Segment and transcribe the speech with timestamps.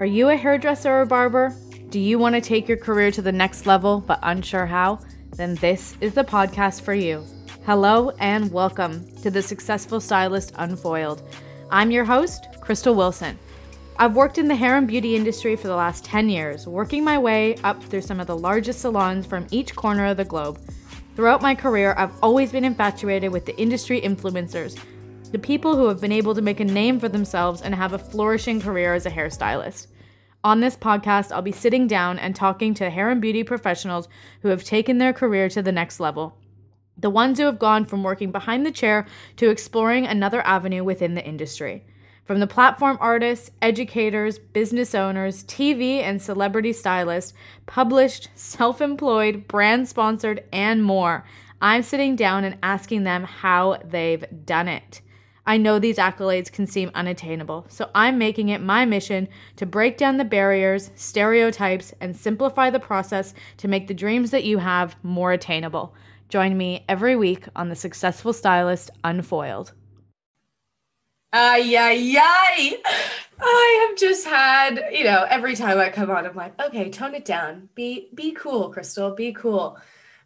[0.00, 1.54] Are you a hairdresser or barber?
[1.90, 4.98] Do you want to take your career to the next level but unsure how?
[5.36, 7.24] Then this is the podcast for you.
[7.64, 11.22] Hello and welcome to the Successful Stylist Unfoiled.
[11.70, 13.38] I'm your host, Crystal Wilson.
[13.96, 17.16] I've worked in the hair and beauty industry for the last 10 years, working my
[17.16, 20.58] way up through some of the largest salons from each corner of the globe.
[21.14, 24.76] Throughout my career, I've always been infatuated with the industry influencers
[25.34, 27.98] the people who have been able to make a name for themselves and have a
[27.98, 29.88] flourishing career as a hairstylist.
[30.44, 34.08] On this podcast, I'll be sitting down and talking to hair and beauty professionals
[34.42, 36.38] who have taken their career to the next level.
[36.96, 41.14] The ones who have gone from working behind the chair to exploring another avenue within
[41.14, 41.84] the industry.
[42.24, 47.34] From the platform artists, educators, business owners, TV and celebrity stylists,
[47.66, 51.24] published, self employed, brand sponsored, and more,
[51.60, 55.00] I'm sitting down and asking them how they've done it.
[55.46, 59.98] I know these accolades can seem unattainable, so I'm making it my mission to break
[59.98, 64.96] down the barriers, stereotypes, and simplify the process to make the dreams that you have
[65.02, 65.94] more attainable.
[66.30, 69.72] Join me every week on The Successful Stylist Unfoiled.
[71.32, 72.78] Ay, ay, ay.
[73.40, 77.14] I have just had, you know, every time I come on, I'm like, okay, tone
[77.14, 77.68] it down.
[77.74, 79.10] Be be cool, Crystal.
[79.10, 79.76] Be cool.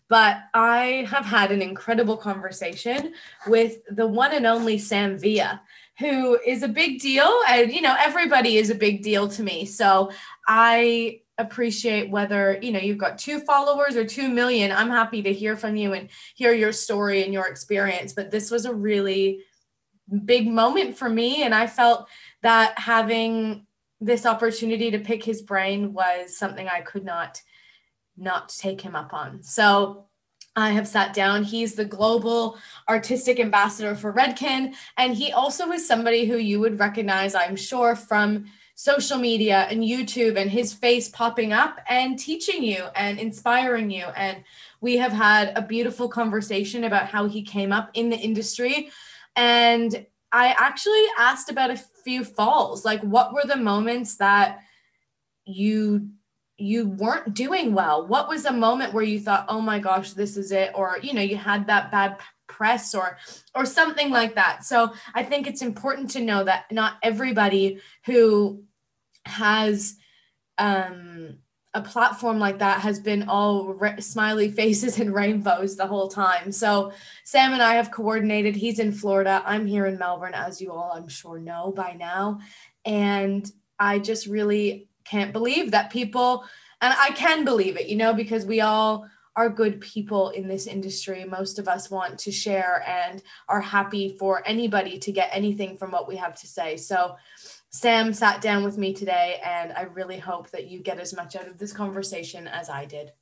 [0.09, 3.13] But I have had an incredible conversation
[3.47, 5.61] with the one and only Sam Villa,
[5.99, 7.31] who is a big deal.
[7.49, 9.67] And, you know, everybody is a big deal to me.
[9.67, 10.11] So
[10.47, 14.73] I appreciate whether, you know, you've got two followers or two million.
[14.73, 18.13] I'm happy to hear from you and hear your story and your experience.
[18.13, 19.41] But this was a really
[20.25, 21.43] big moment for me.
[21.43, 22.09] And I felt
[22.43, 23.67] that having
[24.01, 27.43] this opportunity to pick his brain was something I could not
[28.19, 29.43] not to take him up on.
[29.43, 30.07] So
[30.57, 31.45] I have sat down.
[31.45, 34.75] He's the global artistic ambassador for Redken.
[34.97, 39.83] And he also is somebody who you would recognize, I'm sure, from social media and
[39.83, 44.05] YouTube and his face popping up and teaching you and inspiring you.
[44.05, 44.45] And
[44.81, 48.91] we have had a beautiful conversation about how he came up in the industry.
[49.37, 52.85] And I actually asked about a few falls.
[52.85, 54.61] Like, what were the moments that
[55.45, 56.11] you
[56.59, 60.37] you weren't doing well what was a moment where you thought oh my gosh this
[60.37, 63.17] is it or you know you had that bad press or
[63.55, 68.63] or something like that so i think it's important to know that not everybody who
[69.25, 69.97] has
[70.59, 71.39] um
[71.75, 76.51] a platform like that has been all re- smiley faces and rainbows the whole time.
[76.51, 76.93] So
[77.25, 78.57] Sam and I have coordinated.
[78.57, 79.43] He's in Florida.
[79.45, 82.41] I'm here in Melbourne, as you all I'm sure know by now.
[82.85, 86.45] And I just really can't believe that people,
[86.81, 90.67] and I can believe it, you know, because we all are good people in this
[90.67, 91.25] industry.
[91.25, 95.93] Most of us want to share and are happy for anybody to get anything from
[95.93, 96.77] what we have to say.
[96.77, 97.17] So,
[97.71, 101.37] Sam sat down with me today, and I really hope that you get as much
[101.37, 103.13] out of this conversation as I did.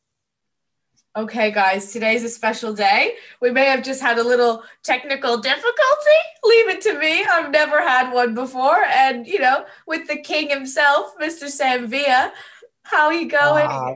[1.16, 3.15] Okay, guys, today's a special day.
[3.41, 6.21] We may have just had a little technical difficulty.
[6.44, 7.25] Leave it to me.
[7.25, 8.84] I've never had one before.
[8.84, 11.49] And, you know, with the king himself, Mr.
[11.49, 12.34] Sam Villa,
[12.82, 13.66] how you going?
[13.66, 13.94] Uh,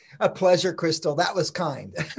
[0.20, 1.14] a pleasure, Crystal.
[1.14, 1.96] That was kind.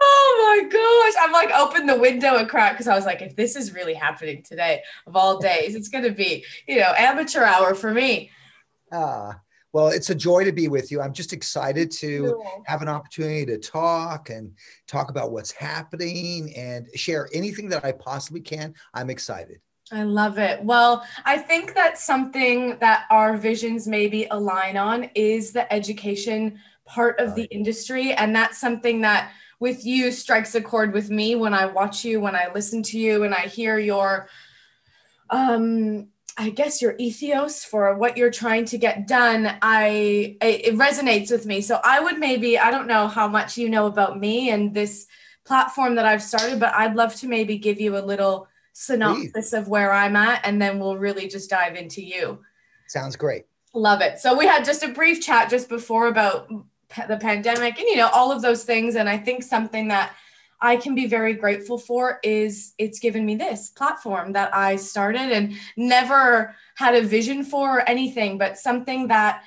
[0.00, 1.14] oh my gosh.
[1.20, 3.94] I'm like, open the window and crack because I was like, if this is really
[3.94, 8.30] happening today of all days, it's going to be, you know, amateur hour for me.
[8.92, 9.30] Ah.
[9.30, 9.34] Uh,
[9.76, 11.02] well, it's a joy to be with you.
[11.02, 14.54] I'm just excited to have an opportunity to talk and
[14.86, 18.72] talk about what's happening and share anything that I possibly can.
[18.94, 19.58] I'm excited.
[19.92, 20.64] I love it.
[20.64, 27.20] Well, I think that something that our visions maybe align on is the education part
[27.20, 28.14] of the industry.
[28.14, 32.18] And that's something that with you strikes a chord with me when I watch you,
[32.18, 34.30] when I listen to you, and I hear your
[35.28, 36.08] um
[36.38, 41.46] I guess your ethos for what you're trying to get done, I it resonates with
[41.46, 41.62] me.
[41.62, 45.06] So I would maybe I don't know how much you know about me and this
[45.46, 49.52] platform that I've started, but I'd love to maybe give you a little synopsis Please.
[49.54, 52.40] of where I'm at, and then we'll really just dive into you.
[52.88, 53.46] Sounds great.
[53.72, 54.18] Love it.
[54.18, 56.48] So we had just a brief chat just before about
[57.08, 60.14] the pandemic and you know all of those things, and I think something that
[60.60, 65.32] I can be very grateful for is it's given me this platform that I started
[65.32, 69.42] and never had a vision for or anything, but something that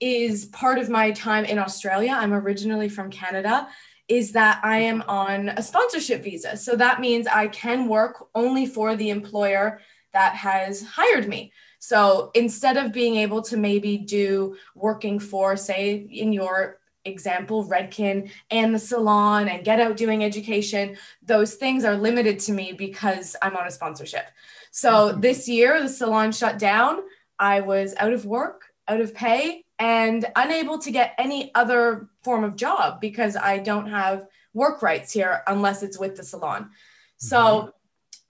[0.00, 2.12] is part of my time in Australia.
[2.12, 3.68] I'm originally from Canada.
[4.06, 6.58] Is that I am on a sponsorship visa.
[6.58, 9.80] So that means I can work only for the employer
[10.12, 11.52] that has hired me.
[11.78, 18.30] So instead of being able to maybe do working for, say, in your example, Redken
[18.50, 23.36] and the salon and get out doing education, those things are limited to me because
[23.42, 24.26] I'm on a sponsorship.
[24.70, 25.20] So mm-hmm.
[25.20, 27.00] this year, the salon shut down.
[27.38, 32.44] I was out of work, out of pay, and unable to get any other form
[32.44, 36.70] of job because I don't have work rights here unless it's with the salon.
[37.16, 37.68] So mm-hmm.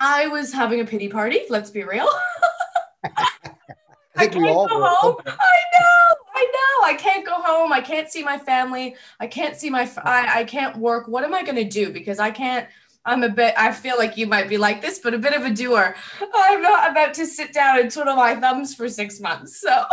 [0.00, 2.08] I was having a pity party, let's be real.
[4.16, 5.16] I, I can't go home.
[5.26, 5.63] I
[6.84, 7.72] I can't go home.
[7.72, 8.96] I can't see my family.
[9.20, 9.90] I can't see my.
[10.02, 11.08] I, I can't work.
[11.08, 11.92] What am I going to do?
[11.92, 12.68] Because I can't.
[13.06, 13.54] I'm a bit.
[13.58, 15.94] I feel like you might be like this, but a bit of a doer.
[16.34, 19.60] I'm not about to sit down and twiddle my thumbs for six months.
[19.60, 19.84] So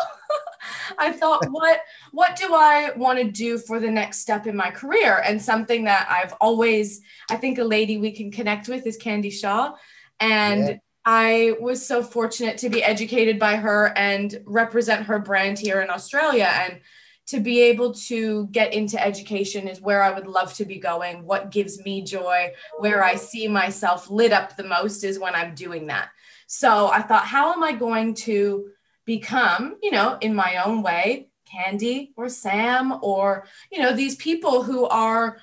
[0.98, 4.72] I thought, what what do I want to do for the next step in my
[4.72, 5.22] career?
[5.26, 9.30] And something that I've always, I think, a lady we can connect with is Candy
[9.30, 9.74] Shaw,
[10.20, 10.68] and.
[10.68, 15.82] Yeah I was so fortunate to be educated by her and represent her brand here
[15.82, 16.50] in Australia.
[16.54, 16.80] And
[17.28, 21.26] to be able to get into education is where I would love to be going.
[21.26, 25.56] What gives me joy, where I see myself lit up the most is when I'm
[25.56, 26.10] doing that.
[26.48, 28.70] So I thought, how am I going to
[29.06, 34.64] become, you know, in my own way, Candy or Sam or, you know, these people
[34.64, 35.38] who are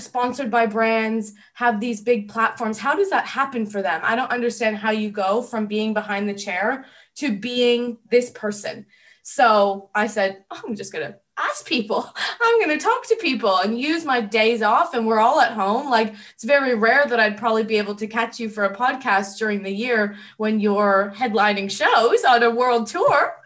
[0.00, 2.78] sponsored by brands, have these big platforms.
[2.78, 4.00] How does that happen for them?
[4.04, 6.84] I don't understand how you go from being behind the chair
[7.16, 8.86] to being this person.
[9.22, 12.10] So I said, oh, I'm just going to ask people.
[12.40, 14.94] I'm going to talk to people and use my days off.
[14.94, 15.90] And we're all at home.
[15.90, 19.38] Like it's very rare that I'd probably be able to catch you for a podcast
[19.38, 23.34] during the year when you're headlining shows on a world tour.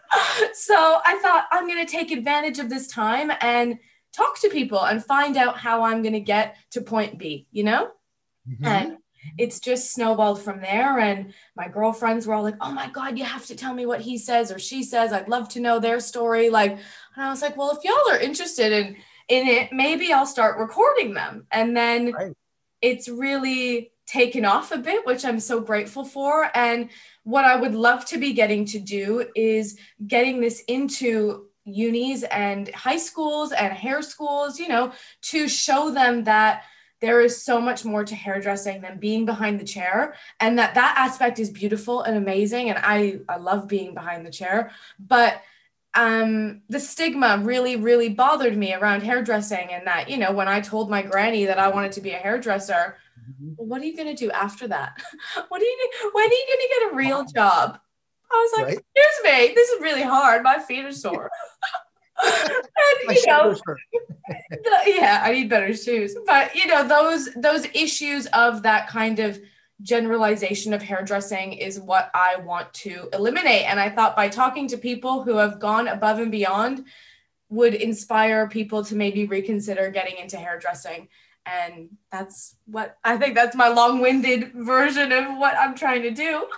[0.53, 3.79] So I thought I'm going to take advantage of this time and
[4.15, 7.63] talk to people and find out how I'm going to get to point B, you
[7.63, 7.91] know?
[8.47, 8.65] Mm-hmm.
[8.65, 8.97] And
[9.37, 10.99] it's just snowballed from there.
[10.99, 14.01] And my girlfriends were all like, oh my God, you have to tell me what
[14.01, 15.13] he says or she says.
[15.13, 16.49] I'd love to know their story.
[16.49, 18.95] Like, and I was like, well, if y'all are interested in,
[19.29, 21.47] in it, maybe I'll start recording them.
[21.51, 22.33] And then right.
[22.81, 26.49] it's really taken off a bit, which I'm so grateful for.
[26.53, 26.89] And
[27.23, 32.69] what I would love to be getting to do is getting this into unis and
[32.69, 36.63] high schools and hair schools, you know, to show them that
[37.01, 40.95] there is so much more to hairdressing than being behind the chair and that that
[40.97, 45.41] aspect is beautiful and amazing and I I love being behind the chair, but
[45.95, 49.71] um, the stigma really, really bothered me around hairdressing.
[49.71, 52.17] And that, you know, when I told my granny that I wanted to be a
[52.17, 53.53] hairdresser, mm-hmm.
[53.57, 54.97] well, what are you going to do after that?
[55.49, 57.79] what are you, when are you going to get a real job?
[58.33, 58.85] I was like, right?
[58.95, 60.43] excuse me, this is really hard.
[60.43, 61.29] My feet are sore.
[62.23, 63.55] and, you know,
[64.85, 66.15] yeah, I need better shoes.
[66.25, 69.39] But you know, those those issues of that kind of
[69.81, 73.63] generalization of hairdressing is what I want to eliminate.
[73.63, 76.85] And I thought by talking to people who have gone above and beyond
[77.49, 81.09] would inspire people to maybe reconsider getting into hairdressing.
[81.45, 86.11] And that's what I think that's my long winded version of what I'm trying to
[86.11, 86.47] do.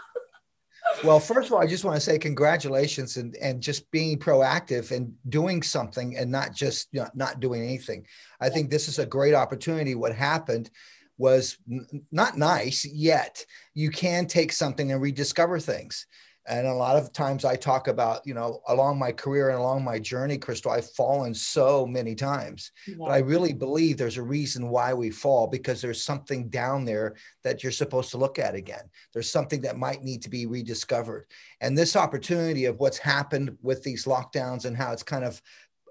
[1.03, 4.91] well, first of all, I just want to say congratulations and, and just being proactive
[4.91, 8.05] and doing something and not just you know, not doing anything.
[8.39, 9.95] I think this is a great opportunity.
[9.95, 10.69] What happened
[11.17, 13.45] was n- not nice yet.
[13.73, 16.07] You can take something and rediscover things
[16.47, 19.83] and a lot of times i talk about you know along my career and along
[19.83, 22.95] my journey crystal i've fallen so many times yeah.
[22.99, 27.15] but i really believe there's a reason why we fall because there's something down there
[27.43, 28.83] that you're supposed to look at again
[29.13, 31.25] there's something that might need to be rediscovered
[31.61, 35.41] and this opportunity of what's happened with these lockdowns and how it's kind of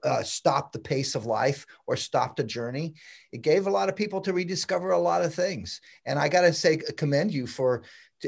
[0.04, 2.94] uh, stopped the pace of life or stopped a journey.
[3.32, 5.80] It gave a lot of people to rediscover a lot of things.
[6.04, 7.82] And I got to say, commend you for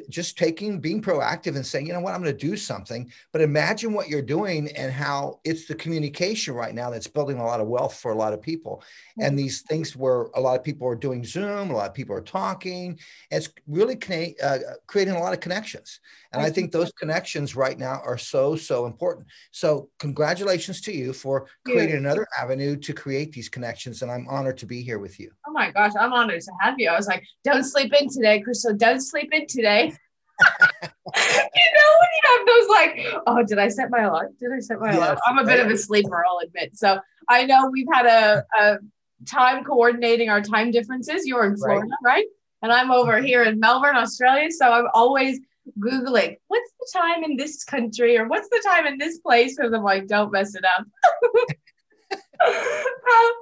[0.08, 2.14] just taking being proactive and saying you know what?
[2.14, 3.10] I'm going to do something.
[3.32, 7.44] But imagine what you're doing and how it's the communication right now that's building a
[7.44, 8.82] lot of wealth for a lot of people.
[9.18, 9.36] And mm-hmm.
[9.36, 12.20] these things where a lot of people are doing zoom a lot of people are
[12.20, 12.98] talking
[13.30, 13.98] it's really
[14.42, 16.00] uh, creating a lot of connections.
[16.32, 19.26] And i think those connections right now are so so important.
[19.50, 21.96] So congratulations to you for creating yeah.
[21.96, 25.30] another avenue to create these connections and i'm honored to be here with you.
[25.46, 26.88] Oh my gosh i'm honored to have you.
[26.90, 28.74] I was like don't sleep in today crystal.
[28.74, 29.85] Don't sleep in today
[30.82, 34.34] you know when you have those like, oh, did I set my alarm?
[34.38, 34.96] Did I set my yes.
[34.96, 35.18] alarm?
[35.26, 36.76] I'm a bit of a sleeper, I'll admit.
[36.76, 38.78] So I know we've had a, a
[39.26, 41.26] time coordinating our time differences.
[41.26, 42.14] You're in Florida, right?
[42.14, 42.26] right?
[42.62, 43.26] And I'm over mm-hmm.
[43.26, 44.50] here in Melbourne, Australia.
[44.50, 45.40] So I'm always
[45.80, 49.72] Googling what's the time in this country or what's the time in this place because
[49.72, 50.86] I'm like, don't mess it up.
[52.40, 53.32] how,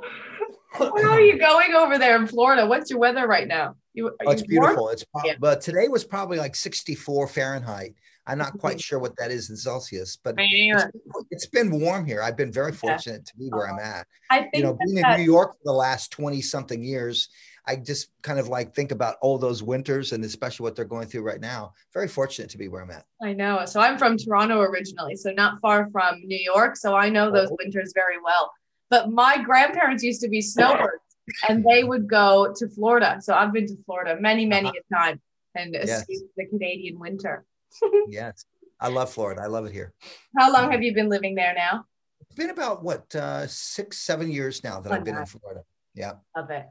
[0.73, 2.67] how are you going over there in Florida?
[2.67, 3.77] What's your weather right now?
[3.95, 4.85] You, oh, it's beautiful.
[4.85, 4.93] Warm?
[4.93, 5.35] It's yeah.
[5.39, 7.95] but today was probably like 64 Fahrenheit.
[8.27, 8.81] I'm not quite mm-hmm.
[8.81, 10.85] sure what that is in Celsius, but it's,
[11.31, 12.23] it's been warm here.
[12.23, 13.33] I've been very fortunate yeah.
[13.33, 14.07] to be where I'm at.
[14.31, 17.29] I think you know, being that, in New York for the last 20 something years,
[17.67, 21.07] I just kind of like think about all those winters and especially what they're going
[21.07, 21.75] through right now.
[21.93, 23.05] Very fortunate to be where I'm at.
[23.23, 23.65] I know.
[23.67, 26.77] So I'm from Toronto originally, so not far from New York.
[26.77, 27.57] So I know those oh.
[27.59, 28.51] winters very well.
[28.91, 31.04] But my grandparents used to be snowbirds
[31.49, 33.19] and they would go to Florida.
[33.21, 34.81] So I've been to Florida many, many uh-huh.
[34.91, 35.21] a time
[35.55, 36.07] and yes.
[36.07, 37.45] the Canadian winter.
[38.09, 38.45] yes.
[38.81, 39.43] I love Florida.
[39.43, 39.93] I love it here.
[40.39, 41.85] How long have you been living there now?
[42.21, 45.63] It's been about what uh, six, seven years now that I've been in Florida.
[45.95, 46.15] Yeah.
[46.37, 46.67] Love it.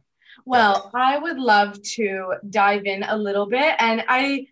[0.46, 0.92] Well.
[0.94, 3.76] I would love to dive in a little bit.
[3.80, 4.48] And I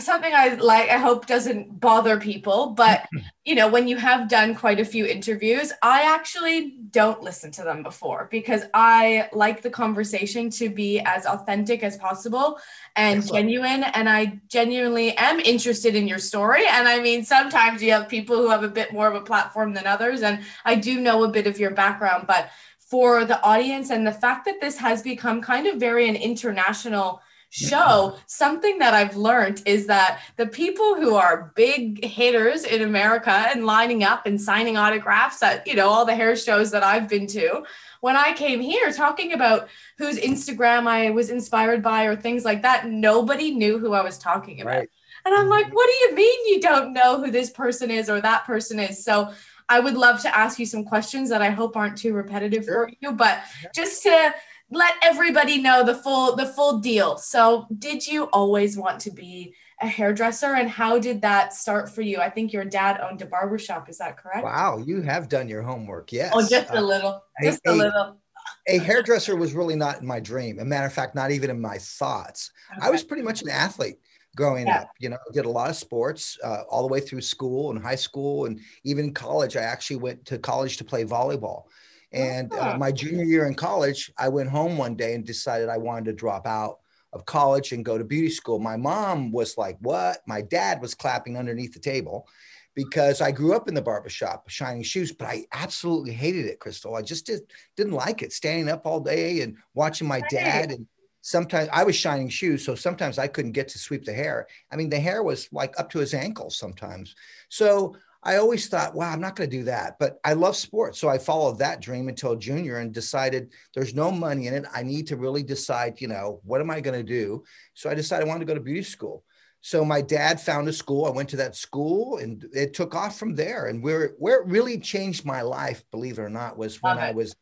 [0.00, 3.08] something I like, I hope doesn't bother people, but
[3.44, 7.62] you know, when you have done quite a few interviews, I actually don't listen to
[7.62, 12.58] them before because I like the conversation to be as authentic as possible
[12.96, 13.44] and Excellent.
[13.44, 13.84] genuine.
[13.84, 16.66] And I genuinely am interested in your story.
[16.68, 19.74] And I mean, sometimes you have people who have a bit more of a platform
[19.74, 20.22] than others.
[20.22, 24.12] And I do know a bit of your background, but for the audience and the
[24.12, 29.62] fact that this has become kind of very an international show something that i've learned
[29.64, 34.76] is that the people who are big hitters in america and lining up and signing
[34.76, 37.62] autographs at you know all the hair shows that i've been to
[38.00, 42.60] when i came here talking about whose instagram i was inspired by or things like
[42.62, 44.90] that nobody knew who i was talking about right.
[45.24, 45.74] and i'm like mm-hmm.
[45.74, 49.02] what do you mean you don't know who this person is or that person is
[49.02, 49.32] so
[49.70, 52.88] I would love to ask you some questions that I hope aren't too repetitive sure.
[52.88, 53.40] for you, but
[53.74, 54.34] just to
[54.70, 57.16] let everybody know the full the full deal.
[57.16, 62.02] So, did you always want to be a hairdresser and how did that start for
[62.02, 62.18] you?
[62.18, 64.44] I think your dad owned a barbershop, is that correct?
[64.44, 66.12] Wow, you have done your homework.
[66.12, 66.32] Yes.
[66.34, 67.22] Oh, just a uh, little.
[67.42, 68.20] Just a, a little.
[68.66, 70.58] A hairdresser was really not in my dream.
[70.58, 72.50] A matter of fact, not even in my thoughts.
[72.76, 72.86] Okay.
[72.86, 73.98] I was pretty much an athlete
[74.36, 74.80] growing yeah.
[74.80, 74.90] up.
[74.98, 77.94] You know, did a lot of sports uh, all the way through school and high
[77.94, 79.56] school, and even college.
[79.56, 81.64] I actually went to college to play volleyball.
[82.12, 85.76] And uh, my junior year in college, I went home one day and decided I
[85.76, 86.78] wanted to drop out
[87.12, 88.58] of college and go to beauty school.
[88.58, 90.18] My mom was like, What?
[90.26, 92.26] My dad was clapping underneath the table
[92.74, 96.94] because I grew up in the barbershop, shining shoes, but I absolutely hated it, Crystal.
[96.94, 97.40] I just did,
[97.76, 100.70] didn't like it, standing up all day and watching my dad.
[100.70, 100.86] And
[101.20, 104.46] sometimes I was shining shoes, so sometimes I couldn't get to sweep the hair.
[104.70, 107.16] I mean, the hair was like up to his ankles sometimes.
[107.48, 107.96] So
[108.28, 109.98] I always thought, wow, I'm not going to do that.
[109.98, 110.98] But I love sports.
[110.98, 114.66] So I followed that dream until junior and decided there's no money in it.
[114.74, 117.44] I need to really decide, you know, what am I going to do?
[117.72, 119.24] So I decided I wanted to go to beauty school.
[119.62, 121.06] So my dad found a school.
[121.06, 123.64] I went to that school and it took off from there.
[123.64, 127.12] And where, where it really changed my life, believe it or not, was when I
[127.12, 127.34] was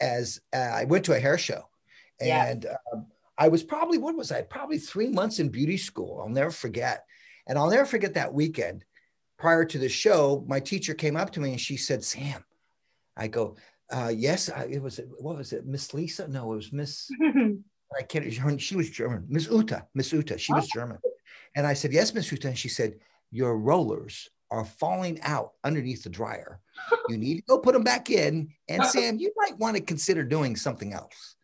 [0.00, 1.68] as uh, I went to a hair show.
[2.18, 2.76] And yeah.
[2.94, 4.40] um, I was probably, what was I?
[4.40, 6.22] Probably three months in beauty school.
[6.22, 7.04] I'll never forget.
[7.46, 8.86] And I'll never forget that weekend
[9.38, 12.44] prior to the show, my teacher came up to me and she said, Sam,
[13.16, 13.56] I go,
[13.90, 15.66] uh, yes, I, it was, what was it?
[15.66, 16.28] Miss Lisa?
[16.28, 20.64] No, it was Miss, I can't, she was German, Miss Uta, Miss Uta, she was
[20.64, 20.74] oh.
[20.74, 20.98] German.
[21.54, 22.48] And I said, yes, Miss Uta.
[22.48, 22.94] And she said,
[23.30, 26.60] your rollers are falling out underneath the dryer.
[27.08, 28.48] You need to go put them back in.
[28.68, 31.36] And Sam, you might want to consider doing something else.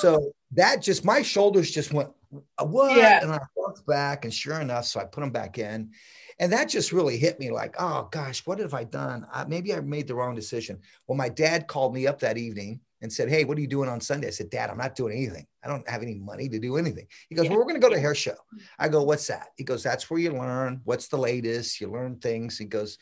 [0.00, 2.10] So that just, my shoulders just went,
[2.58, 2.96] what?
[2.96, 3.20] Yeah.
[3.22, 5.90] And I walked back and sure enough, so I put them back in
[6.38, 9.26] and that just really hit me like, oh gosh, what have I done?
[9.32, 10.80] Uh, maybe I made the wrong decision.
[11.06, 13.88] Well, my dad called me up that evening and said, Hey, what are you doing
[13.88, 14.28] on Sunday?
[14.28, 15.46] I said, Dad, I'm not doing anything.
[15.62, 17.06] I don't have any money to do anything.
[17.28, 18.36] He goes, Well, we're going to go to a hair show.
[18.78, 19.48] I go, What's that?
[19.56, 21.80] He goes, That's where you learn what's the latest.
[21.80, 22.56] You learn things.
[22.56, 22.98] He goes,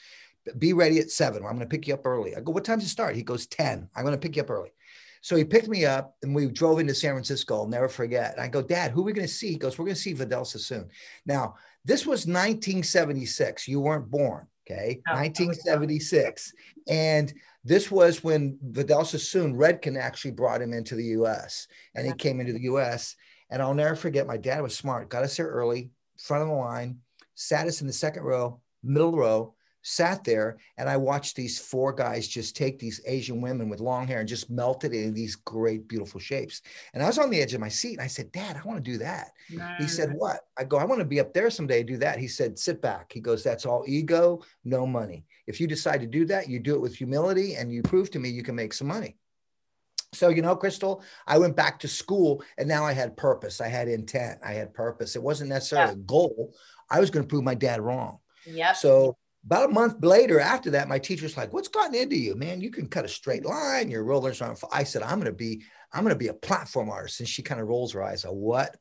[0.58, 1.44] Be ready at seven.
[1.44, 2.34] I'm going to pick you up early.
[2.34, 3.14] I go, What time does it start?
[3.14, 3.88] He goes, 10.
[3.94, 4.70] I'm going to pick you up early.
[5.21, 7.57] So he picked me up and we drove into San Francisco.
[7.57, 8.33] I'll never forget.
[8.33, 9.50] And I go, Dad, who are we going to see?
[9.50, 10.89] He goes, We're going to see Vidal Sassoon.
[11.27, 13.69] Now, this was 1976.
[13.69, 14.47] You weren't born.
[14.71, 15.00] Okay.
[15.07, 16.53] 1976.
[16.89, 17.33] And
[17.65, 22.41] this was when Vidal Sassoon, Redken actually brought him into the US and he came
[22.41, 23.17] into the US.
[23.50, 26.55] And I'll never forget, my dad was smart, got us there early, front of the
[26.55, 26.99] line,
[27.35, 31.92] sat us in the second row, middle row, sat there and I watched these four
[31.92, 35.37] guys just take these Asian women with long hair and just melt it in these
[35.37, 36.62] great, beautiful shapes.
[36.92, 38.84] And I was on the edge of my seat and I said, Dad, I want
[38.84, 39.28] to do that.
[39.50, 39.80] Nice.
[39.80, 40.40] He said, What?
[40.58, 42.18] I go, I want to be up there someday, and do that.
[42.18, 43.12] He said, Sit back.
[43.12, 45.25] He goes, That's all ego, no money.
[45.46, 48.18] If you decide to do that, you do it with humility and you prove to
[48.18, 49.16] me you can make some money.
[50.12, 53.60] So, you know, Crystal, I went back to school and now I had purpose.
[53.60, 54.40] I had intent.
[54.44, 55.14] I had purpose.
[55.14, 56.00] It wasn't necessarily yeah.
[56.00, 56.52] a goal.
[56.90, 58.18] I was going to prove my dad wrong.
[58.44, 58.72] Yeah.
[58.72, 62.61] So about a month later after that, my teacher's like, what's gotten into you, man?
[62.61, 63.90] You can cut a straight line.
[63.90, 64.62] Your rollers aren't.
[64.73, 67.20] I said, I'm going to be, I'm going to be a platform artist.
[67.20, 68.25] And she kind of rolls her eyes.
[68.25, 68.76] A what?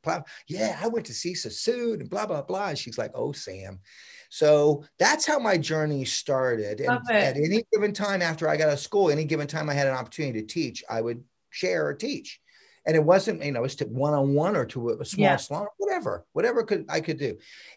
[0.46, 2.68] Yeah, I went to see Sassoon and blah, blah, blah.
[2.68, 3.80] And she's like, oh, Sam.
[4.28, 6.80] So that's how my journey started.
[6.80, 9.74] And at any given time after I got out of school, any given time I
[9.74, 12.40] had an opportunity to teach, I would share or teach.
[12.86, 15.36] and it wasn't you know it's to one-on-one or to a small yeah.
[15.36, 17.36] salon whatever whatever could i could do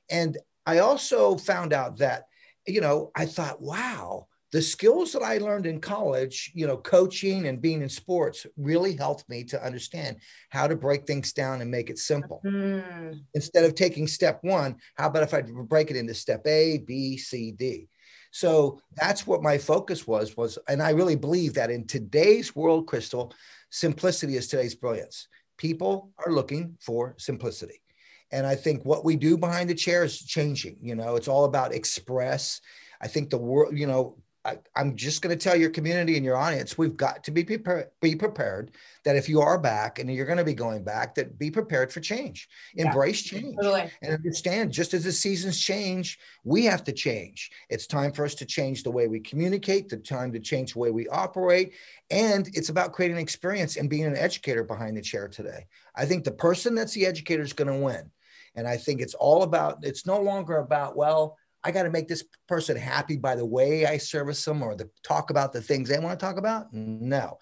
[0.09, 2.25] and i also found out that
[2.67, 7.47] you know i thought wow the skills that i learned in college you know coaching
[7.47, 10.17] and being in sports really helped me to understand
[10.49, 13.13] how to break things down and make it simple mm.
[13.33, 17.17] instead of taking step one how about if i break it into step a b
[17.17, 17.87] c d
[18.31, 22.87] so that's what my focus was was and i really believe that in today's world
[22.87, 23.33] crystal
[23.73, 25.27] simplicity is today's brilliance.
[25.57, 27.81] People are looking for simplicity.
[28.33, 30.77] And I think what we do behind the chair is changing.
[30.81, 32.61] You know, it's all about express.
[32.99, 36.25] I think the world, you know, I, am just going to tell your community and
[36.25, 38.71] your audience, we've got to be prepared, be prepared
[39.05, 41.93] that if you are back and you're going to be going back, that be prepared
[41.93, 43.89] for change, yeah, embrace change totally.
[44.01, 47.51] and understand just as the seasons change, we have to change.
[47.69, 50.79] It's time for us to change the way we communicate, the time to change the
[50.79, 51.73] way we operate.
[52.09, 55.67] And it's about creating an experience and being an educator behind the chair today.
[55.95, 58.11] I think the person that's the educator is going to win.
[58.55, 62.07] And I think it's all about, it's no longer about, well, I got to make
[62.07, 65.89] this person happy by the way I service them or the talk about the things
[65.89, 66.73] they want to talk about.
[66.73, 67.39] No,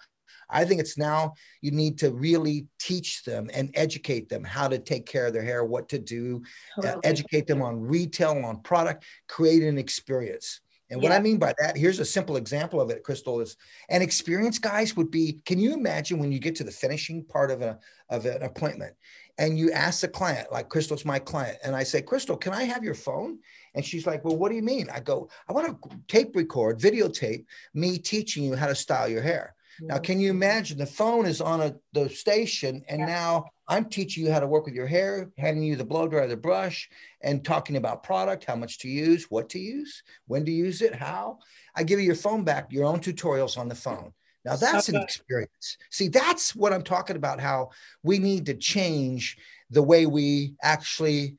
[0.48, 4.78] I think it's now you need to really teach them and educate them how to
[4.78, 6.42] take care of their hair, what to do,
[6.76, 6.94] totally.
[6.94, 10.60] uh, educate them on retail, on product, create an experience.
[10.92, 11.08] And yeah.
[11.08, 13.56] what I mean by that, here's a simple example of it, Crystal, is
[13.88, 17.50] an experience, guys, would be can you imagine when you get to the finishing part
[17.50, 17.78] of, a,
[18.10, 18.94] of an appointment
[19.38, 22.64] and you ask the client, like Crystal's my client, and I say, Crystal, can I
[22.64, 23.38] have your phone?
[23.74, 24.90] And she's like, Well, what do you mean?
[24.92, 29.22] I go, I want to tape record, videotape me teaching you how to style your
[29.22, 29.54] hair.
[29.80, 33.06] Now, can you imagine the phone is on a, the station, and yeah.
[33.06, 36.28] now I'm teaching you how to work with your hair, handing you the blow dryer,
[36.28, 36.90] the brush,
[37.22, 40.94] and talking about product, how much to use, what to use, when to use it,
[40.94, 41.38] how.
[41.74, 44.12] I give you your phone back, your own tutorials on the phone.
[44.44, 45.78] Now that's an experience.
[45.90, 47.40] See, that's what I'm talking about.
[47.40, 47.70] How
[48.02, 49.38] we need to change
[49.70, 51.38] the way we actually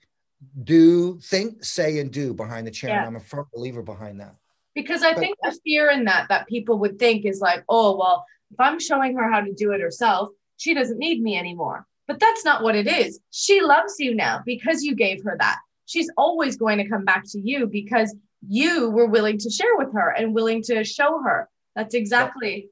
[0.63, 2.89] do, think, say, and do behind the chair.
[2.89, 2.99] Yeah.
[2.99, 4.35] And I'm a firm believer behind that.
[4.73, 7.95] Because I but, think the fear in that that people would think is like, oh,
[7.95, 11.85] well, if I'm showing her how to do it herself, she doesn't need me anymore.
[12.13, 13.19] But that's not what it is.
[13.31, 15.57] She loves you now because you gave her that.
[15.87, 18.15] She's always going to come back to you because
[18.47, 21.49] you were willing to share with her and willing to show her.
[21.75, 22.69] That's exactly.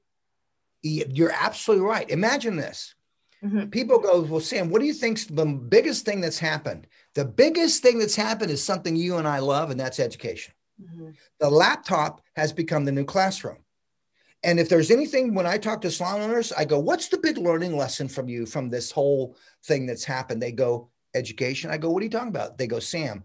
[0.83, 2.07] You're absolutely right.
[2.11, 2.93] Imagine this.
[3.43, 3.69] Mm-hmm.
[3.69, 6.85] People go, Well, Sam, what do you think's the biggest thing that's happened?
[7.15, 10.53] The biggest thing that's happened is something you and I love, and that's education.
[10.79, 11.09] Mm-hmm.
[11.39, 13.57] The laptop has become the new classroom.
[14.43, 17.37] And if there's anything, when I talk to salon owners, I go, What's the big
[17.37, 20.41] learning lesson from you from this whole thing that's happened?
[20.41, 21.71] They go, Education.
[21.71, 22.57] I go, What are you talking about?
[22.57, 23.23] They go, Sam,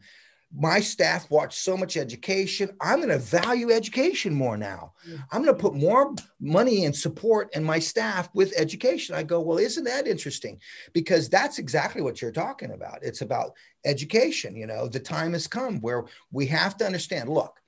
[0.54, 2.70] my staff watch so much education.
[2.80, 4.92] I'm going to value education more now.
[5.08, 5.24] Mm.
[5.32, 9.14] I'm going to put more money and support in my staff with education.
[9.14, 10.60] I go, well, isn't that interesting?
[10.92, 13.00] Because that's exactly what you're talking about.
[13.02, 13.52] It's about
[13.84, 14.56] education.
[14.56, 17.60] You know, the time has come where we have to understand look,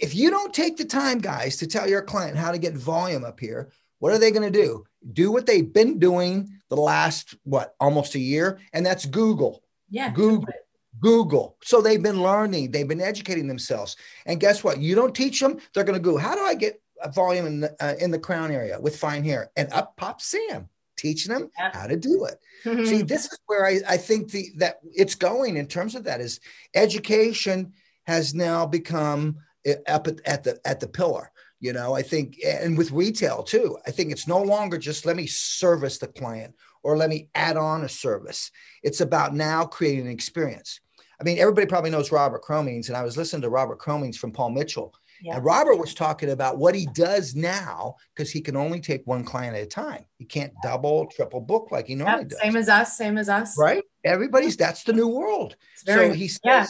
[0.00, 3.24] if you don't take the time, guys, to tell your client how to get volume
[3.24, 4.84] up here, what are they going to do?
[5.12, 8.58] Do what they've been doing the last, what, almost a year?
[8.72, 9.62] And that's Google.
[9.88, 10.10] Yeah.
[10.10, 10.52] Google.
[11.00, 11.56] Google.
[11.62, 13.96] So they've been learning, they've been educating themselves.
[14.24, 14.78] And guess what?
[14.78, 17.60] You don't teach them, they're going to go, how do I get a volume in
[17.60, 19.50] the, uh, in the crown area with fine hair?
[19.56, 21.70] And up pops Sam, teaching them yeah.
[21.74, 22.40] how to do it.
[22.86, 26.20] See, this is where I, I think the, that it's going in terms of that
[26.20, 26.40] is
[26.74, 27.74] education
[28.06, 29.42] has now become uh,
[29.88, 33.76] up at, at the at the pillar you know i think and with retail too
[33.86, 37.56] i think it's no longer just let me service the client or let me add
[37.56, 38.50] on a service
[38.82, 40.80] it's about now creating an experience
[41.20, 44.32] I mean, everybody probably knows Robert Cromeans, and I was listening to Robert Cromeans from
[44.32, 44.94] Paul Mitchell.
[45.22, 45.36] Yeah.
[45.36, 49.24] And Robert was talking about what he does now because he can only take one
[49.24, 50.04] client at a time.
[50.18, 52.40] He can't double, triple book like he normally yep, does.
[52.40, 53.56] Same as us, same as us.
[53.58, 53.82] Right?
[54.04, 55.56] Everybody's that's the new world.
[55.86, 56.66] Very, so he says yeah.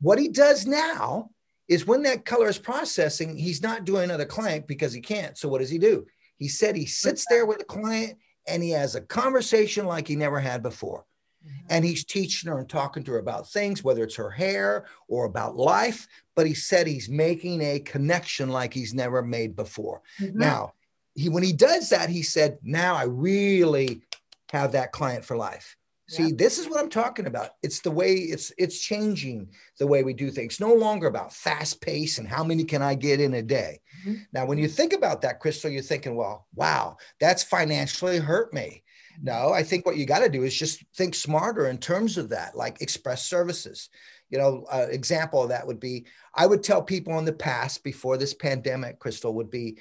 [0.00, 1.30] what he does now
[1.70, 5.38] is when that color is processing, he's not doing another client because he can't.
[5.38, 6.04] So what does he do?
[6.36, 10.16] He said he sits there with the client and he has a conversation like he
[10.16, 11.06] never had before.
[11.46, 11.66] Mm-hmm.
[11.70, 15.26] And he's teaching her and talking to her about things, whether it's her hair or
[15.26, 16.08] about life.
[16.34, 20.02] But he said he's making a connection like he's never made before.
[20.20, 20.38] Mm-hmm.
[20.38, 20.72] Now,
[21.14, 24.02] he when he does that, he said, "Now I really
[24.50, 25.76] have that client for life."
[26.10, 26.34] See, yeah.
[26.36, 27.50] this is what I'm talking about.
[27.62, 30.58] It's the way it's it's changing the way we do things.
[30.58, 33.80] no longer about fast pace and how many can I get in a day.
[34.00, 34.22] Mm-hmm.
[34.32, 38.82] Now, when you think about that, Crystal, you're thinking, well, wow, that's financially hurt me.
[39.22, 42.30] No, I think what you got to do is just think smarter in terms of
[42.30, 43.88] that, like express services.
[44.30, 47.84] You know, uh, example of that would be I would tell people in the past
[47.84, 49.78] before this pandemic, Crystal would be,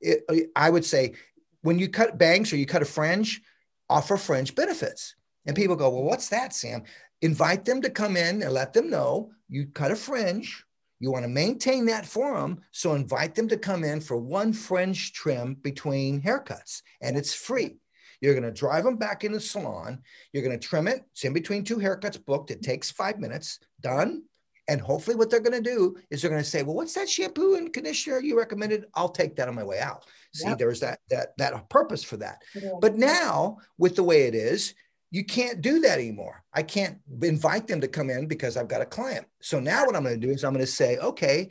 [0.00, 0.24] it,
[0.56, 1.16] I would say,
[1.60, 3.42] when you cut bangs or you cut a fringe,
[3.90, 5.14] offer fringe benefits.
[5.46, 6.82] And people go, well, what's that, Sam?
[7.22, 10.64] Invite them to come in and let them know you cut a fringe.
[10.98, 12.60] You want to maintain that for them.
[12.70, 17.76] So invite them to come in for one fringe trim between haircuts, and it's free.
[18.20, 20.02] You're going to drive them back in the salon.
[20.32, 21.04] You're going to trim it.
[21.12, 22.50] It's in between two haircuts booked.
[22.50, 23.58] It takes five minutes.
[23.82, 24.22] Done.
[24.68, 27.08] And hopefully, what they're going to do is they're going to say, "Well, what's that
[27.08, 28.86] shampoo and conditioner you recommended?
[28.94, 30.58] I'll take that on my way out." See, yep.
[30.58, 32.42] there's that that that purpose for that.
[32.80, 34.74] But now, with the way it is,
[35.10, 36.42] you can't do that anymore.
[36.52, 39.26] I can't invite them to come in because I've got a client.
[39.40, 41.50] So now, what I'm going to do is I'm going to say, "Okay,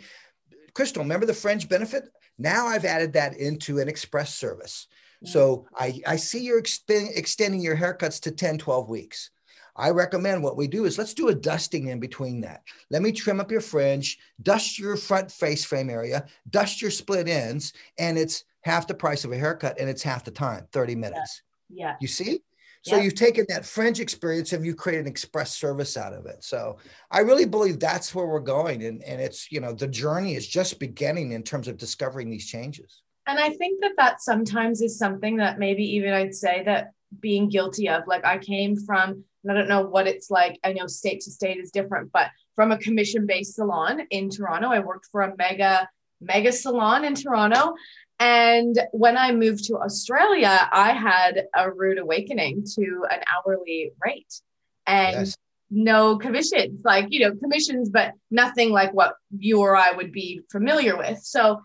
[0.73, 2.09] Crystal, remember the fringe benefit?
[2.37, 4.87] Now I've added that into an express service.
[5.23, 9.31] So I, I see you're extending your haircuts to 10, 12 weeks.
[9.75, 12.61] I recommend what we do is let's do a dusting in between that.
[12.89, 17.27] Let me trim up your fringe, dust your front face frame area, dust your split
[17.27, 20.95] ends, and it's half the price of a haircut and it's half the time, 30
[20.95, 21.41] minutes.
[21.69, 21.87] Yeah.
[21.87, 21.95] yeah.
[21.99, 22.41] You see?
[22.85, 23.01] So yeah.
[23.01, 26.43] you've taken that fringe experience and you create an express service out of it.
[26.43, 26.77] So
[27.09, 28.83] I really believe that's where we're going.
[28.83, 32.45] And, and it's, you know, the journey is just beginning in terms of discovering these
[32.45, 33.01] changes.
[33.25, 37.49] And I think that that sometimes is something that maybe even I'd say that being
[37.49, 38.03] guilty of.
[38.05, 40.59] Like I came from, and I don't know what it's like.
[40.63, 44.69] I know state to state is different, but from a commission based salon in Toronto,
[44.69, 45.89] I worked for a mega,
[46.21, 47.73] mega salon in Toronto.
[48.19, 54.41] And when I moved to Australia, I had a rude awakening to an hourly rate
[54.87, 55.37] and yes.
[55.69, 60.41] no commissions, like, you know, commissions, but nothing like what you or I would be
[60.49, 61.19] familiar with.
[61.23, 61.61] So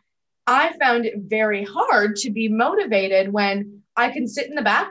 [0.47, 4.91] I found it very hard to be motivated when I can sit in the back,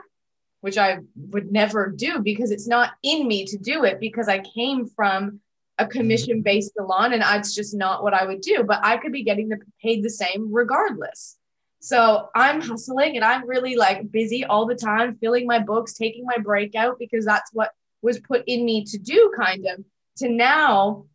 [0.62, 4.38] which I would never do because it's not in me to do it because I
[4.38, 5.40] came from
[5.76, 5.90] a mm-hmm.
[5.90, 8.62] commission based salon and it's just not what I would do.
[8.62, 11.36] But I could be getting the, paid the same regardless.
[11.80, 16.24] So I'm hustling and I'm really like busy all the time, filling my books, taking
[16.26, 19.84] my breakout because that's what was put in me to do, kind of,
[20.18, 21.06] to now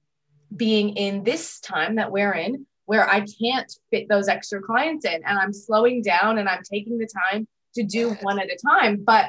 [0.56, 5.24] being in this time that we're in where I can't fit those extra clients in
[5.24, 9.04] and I'm slowing down and I'm taking the time to do one at a time.
[9.04, 9.26] But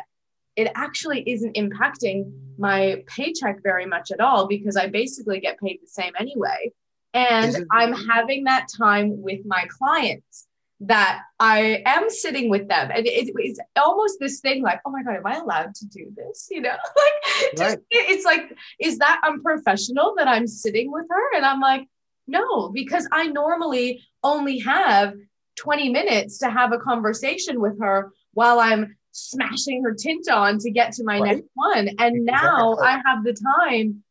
[0.57, 5.81] it actually isn't impacting my paycheck very much at all because I basically get paid
[5.83, 6.72] the same anyway.
[7.12, 10.46] And I'm having that time with my clients
[10.81, 12.91] that I am sitting with them.
[12.95, 16.12] And it, it's almost this thing like, oh my God, am I allowed to do
[16.15, 16.49] this?
[16.51, 17.81] You know, like just, right.
[17.91, 21.37] it's like, is that unprofessional that I'm sitting with her?
[21.37, 21.89] And I'm like,
[22.27, 25.15] no, because I normally only have
[25.57, 30.71] 20 minutes to have a conversation with her while I'm smashing her tint on to
[30.71, 31.37] get to my right.
[31.37, 31.89] next one.
[31.99, 32.77] And now.
[32.77, 34.03] I have the time.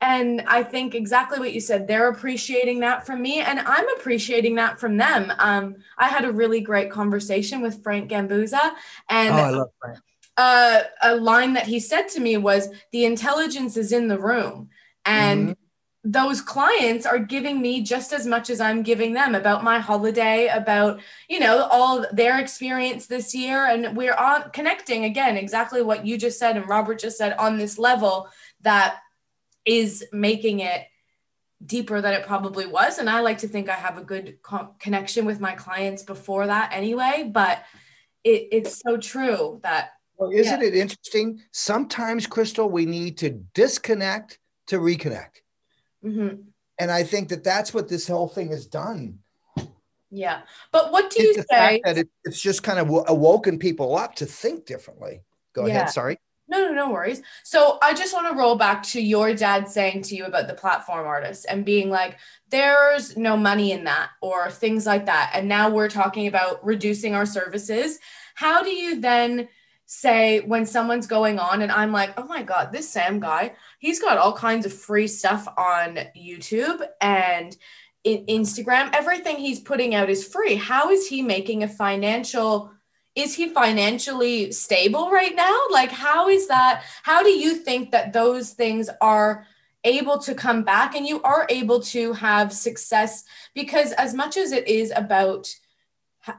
[0.00, 1.88] And I think exactly what you said.
[1.88, 5.32] They're appreciating that from me, and I'm appreciating that from them.
[5.38, 8.74] Um, I had a really great conversation with Frank Gambuza,
[9.08, 9.98] and oh, I love Frank.
[10.36, 14.68] Uh, a line that he said to me was, "The intelligence is in the room,"
[15.04, 15.62] and mm-hmm
[16.04, 20.46] those clients are giving me just as much as I'm giving them about my holiday,
[20.46, 23.66] about, you know, all their experience this year.
[23.66, 27.58] And we're on connecting again, exactly what you just said and Robert just said on
[27.58, 28.28] this level
[28.62, 29.00] that
[29.68, 30.86] is making it
[31.64, 32.98] deeper than it probably was.
[32.98, 36.46] And I like to think I have a good co- connection with my clients before
[36.46, 37.30] that anyway.
[37.32, 37.62] But
[38.24, 39.90] it, it's so true that.
[40.16, 40.66] Well, isn't yeah.
[40.66, 41.42] it interesting?
[41.52, 45.42] Sometimes, Crystal, we need to disconnect to reconnect.
[46.04, 46.42] Mm-hmm.
[46.80, 49.18] And I think that that's what this whole thing has done.
[50.10, 50.40] Yeah.
[50.72, 51.82] But what do you say?
[51.84, 55.20] that it, it's just kind of awoken people up to think differently.
[55.52, 55.74] Go yeah.
[55.74, 55.90] ahead.
[55.90, 56.18] Sorry.
[56.48, 57.22] No, no, no worries.
[57.42, 60.54] So I just want to roll back to your dad saying to you about the
[60.54, 65.32] platform artists and being like, there's no money in that or things like that.
[65.34, 67.98] And now we're talking about reducing our services.
[68.34, 69.48] How do you then
[69.84, 74.00] say when someone's going on and I'm like, oh my God, this Sam guy, he's
[74.00, 77.54] got all kinds of free stuff on YouTube and
[78.04, 78.94] in Instagram.
[78.94, 80.54] Everything he's putting out is free.
[80.54, 82.70] How is he making a financial?
[83.18, 85.58] Is he financially stable right now?
[85.72, 86.84] Like, how is that?
[87.02, 89.44] How do you think that those things are?
[89.84, 94.50] able to come back and you are able to have success because as much as
[94.50, 95.48] it is about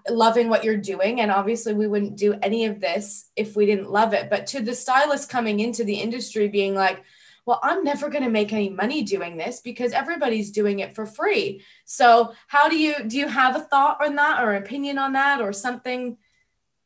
[0.10, 3.90] loving what you're doing and obviously we wouldn't do any of this if we didn't
[3.90, 7.02] love it but to the stylist coming into the industry being like
[7.46, 11.06] well i'm never going to make any money doing this because everybody's doing it for
[11.06, 15.14] free so how do you do you have a thought on that or opinion on
[15.14, 16.18] that or something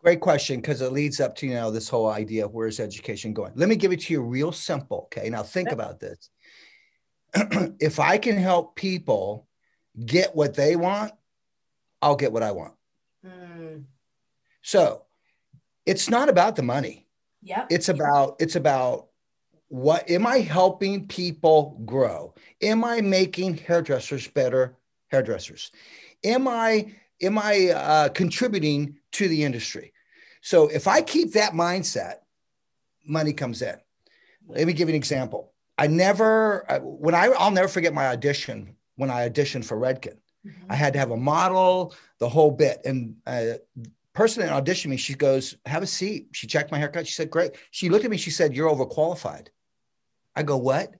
[0.03, 3.33] great question because it leads up to you know this whole idea of where's education
[3.33, 6.29] going let me give it to you real simple okay now think about this
[7.79, 9.47] if i can help people
[10.05, 11.13] get what they want
[12.01, 12.73] i'll get what i want
[13.25, 13.85] Mm.
[14.61, 15.03] So
[15.85, 17.07] it's not about the money.
[17.41, 17.65] Yeah.
[17.69, 19.07] It's about it's about
[19.67, 22.35] what am I helping people grow?
[22.61, 24.77] Am I making hairdressers better
[25.09, 25.71] hairdressers?
[26.23, 29.92] Am I am I uh, contributing to the industry?
[30.43, 32.15] So if I keep that mindset,
[33.07, 33.75] money comes in.
[34.45, 35.53] Let me give you an example.
[35.77, 40.17] I never when I I'll never forget my audition when I auditioned for Redken.
[40.45, 40.69] Mm-hmm.
[40.69, 43.53] I had to have a model, the whole bit, and uh,
[44.11, 47.07] person that auditioned me, she goes, "Have a seat." She checked my haircut.
[47.07, 48.17] She said, "Great." She looked at me.
[48.17, 49.47] She said, "You're overqualified."
[50.35, 50.93] I go, "What?"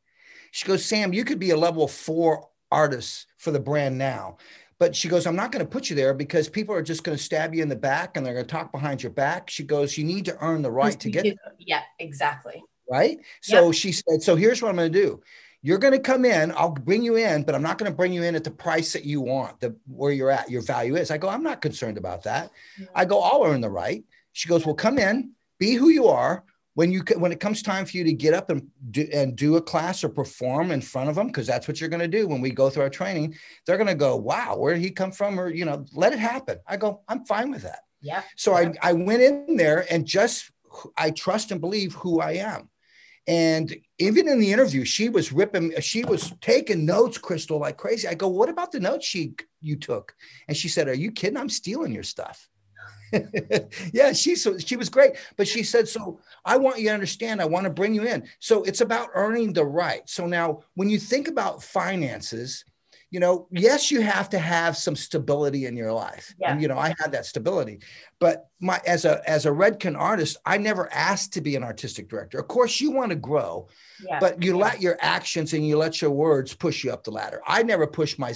[0.51, 4.38] She goes, "Sam, you could be a level four artist for the brand now."
[4.83, 7.17] But she goes, I'm not going to put you there because people are just going
[7.17, 9.49] to stab you in the back and they're going to talk behind your back.
[9.49, 11.37] She goes, You need to earn the right to get.
[11.57, 12.61] Yeah, exactly.
[12.91, 13.19] Right.
[13.39, 13.75] So yep.
[13.75, 15.21] she said, So here's what I'm going to do.
[15.61, 16.51] You're going to come in.
[16.51, 18.91] I'll bring you in, but I'm not going to bring you in at the price
[18.91, 21.11] that you want, the where you're at, your value is.
[21.11, 22.51] I go, I'm not concerned about that.
[22.93, 24.03] I go, I'll earn the right.
[24.33, 26.43] She goes, Well, come in, be who you are.
[26.75, 29.57] When you when it comes time for you to get up and do, and do
[29.57, 32.27] a class or perform in front of them, because that's what you're going to do
[32.27, 35.12] when we go through our training, they're going to go, "Wow, where did he come
[35.12, 36.57] from?" Or you know, let it happen.
[36.67, 37.81] I go, I'm fine with that.
[38.01, 38.23] Yeah.
[38.36, 40.51] So I I went in there and just
[40.97, 42.69] I trust and believe who I am.
[43.25, 48.07] And even in the interview, she was ripping, she was taking notes, Crystal, like crazy.
[48.07, 50.13] I go, what about the notes she you took?
[50.47, 51.38] And she said, Are you kidding?
[51.38, 52.49] I'm stealing your stuff.
[53.93, 55.13] yeah, she so she was great.
[55.38, 58.28] But she said, So I want you to understand, I want to bring you in.
[58.39, 60.08] So it's about earning the right.
[60.10, 62.65] So now when you think about finances,
[63.13, 66.34] you know, yes, you have to have some stability in your life.
[66.39, 66.52] Yeah.
[66.52, 67.80] And you know, I had that stability.
[68.19, 72.10] But my as a as a Redken artist, I never asked to be an artistic
[72.10, 72.39] director.
[72.39, 73.67] Of course, you want to grow,
[74.04, 74.17] yeah.
[74.19, 74.65] but you yeah.
[74.65, 77.39] let your actions and you let your words push you up the ladder.
[77.45, 78.34] I never pushed my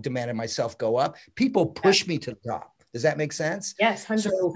[0.00, 1.16] demanded myself go up.
[1.34, 2.79] People push me to the top.
[2.92, 3.74] Does that make sense?
[3.78, 4.54] Yes, hundred so,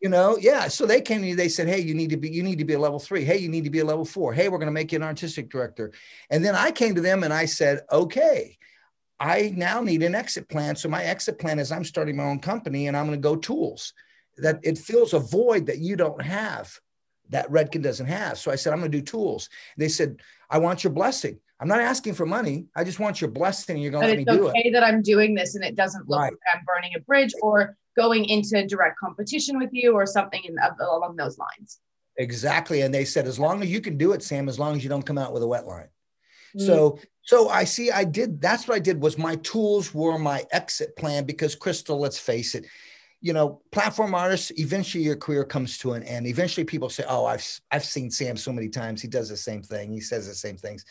[0.00, 2.28] you know yeah so they came to me they said hey you need to be
[2.28, 4.32] you need to be a level three hey you need to be a level four
[4.32, 5.92] hey we're going to make you an artistic director
[6.28, 8.58] and then i came to them and i said okay
[9.22, 10.74] I now need an exit plan.
[10.74, 13.36] So my exit plan is I'm starting my own company and I'm going to go
[13.36, 13.94] tools.
[14.38, 16.76] That it fills a void that you don't have,
[17.28, 18.36] that Redken doesn't have.
[18.36, 19.48] So I said, I'm going to do tools.
[19.76, 21.38] They said, I want your blessing.
[21.62, 22.66] I'm not asking for money.
[22.74, 23.76] I just want your blessing.
[23.76, 24.50] You're going to let me do it.
[24.50, 26.32] It's okay that I'm doing this and it doesn't look right.
[26.32, 30.56] like I'm burning a bridge or going into direct competition with you or something in,
[30.80, 31.78] along those lines.
[32.18, 32.80] Exactly.
[32.80, 34.90] And they said, as long as you can do it, Sam, as long as you
[34.90, 35.86] don't come out with a wet line.
[36.56, 36.66] Mm.
[36.66, 40.44] So so I see I did that's what I did was my tools were my
[40.50, 42.66] exit plan because Crystal, let's face it,
[43.20, 46.26] you know, platform artists, eventually your career comes to an end.
[46.26, 49.00] Eventually people say, Oh, I've I've seen Sam so many times.
[49.00, 49.92] He does the same thing.
[49.92, 50.84] He says the same things.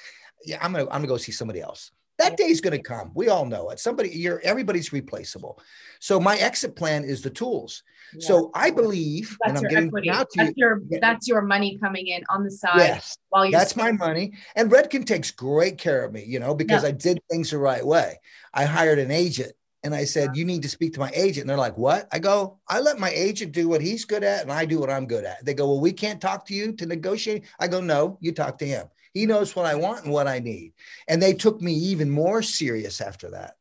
[0.45, 1.91] Yeah, I'm gonna I'm gonna go see somebody else.
[2.17, 3.11] That day is going to come.
[3.15, 3.79] We all know it.
[3.79, 5.59] Somebody, you're everybody's replaceable.
[5.99, 7.81] So my exit plan is the tools.
[8.13, 8.27] Yeah.
[8.27, 10.09] So I believe, that's and I'm getting equity.
[10.11, 12.77] out to that's you, your that's your money coming in on the side.
[12.77, 14.33] Yes, while you're that's my money.
[14.55, 16.89] And Redken takes great care of me, you know, because yeah.
[16.89, 18.19] I did things the right way.
[18.53, 21.41] I hired an agent and I said, You need to speak to my agent.
[21.41, 22.07] And they're like, What?
[22.11, 24.89] I go, I let my agent do what he's good at and I do what
[24.89, 25.43] I'm good at.
[25.43, 27.45] They go, Well, we can't talk to you to negotiate.
[27.59, 28.87] I go, No, you talk to him.
[29.13, 30.73] He knows what I want and what I need.
[31.07, 33.55] And they took me even more serious after that.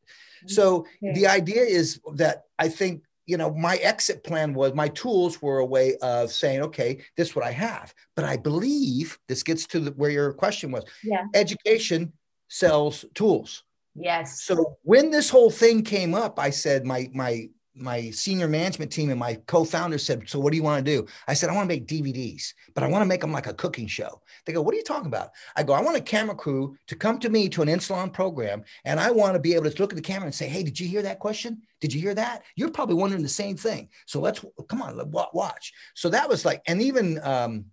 [0.47, 5.41] So the idea is that I think, you know, my exit plan was my tools
[5.41, 7.93] were a way of saying, okay, this is what I have.
[8.15, 10.83] But I believe this gets to the, where your question was.
[11.03, 11.25] Yeah.
[11.35, 12.13] Education
[12.47, 13.63] sells tools.
[13.95, 14.41] Yes.
[14.43, 19.09] So when this whole thing came up, I said my my my senior management team
[19.09, 21.69] and my co-founder said, "So what do you want to do?" I said, "I want
[21.69, 24.61] to make DVDs, but I want to make them like a cooking show." They go,
[24.61, 27.29] "What are you talking about?" I go, "I want a camera crew to come to
[27.29, 30.01] me to an in-salon program, and I want to be able to look at the
[30.01, 31.61] camera and say, "Hey, did you hear that question?
[31.79, 32.43] Did you hear that?
[32.55, 33.89] You're probably wondering the same thing.
[34.05, 37.65] So let's come on, watch." So that was like, and even um,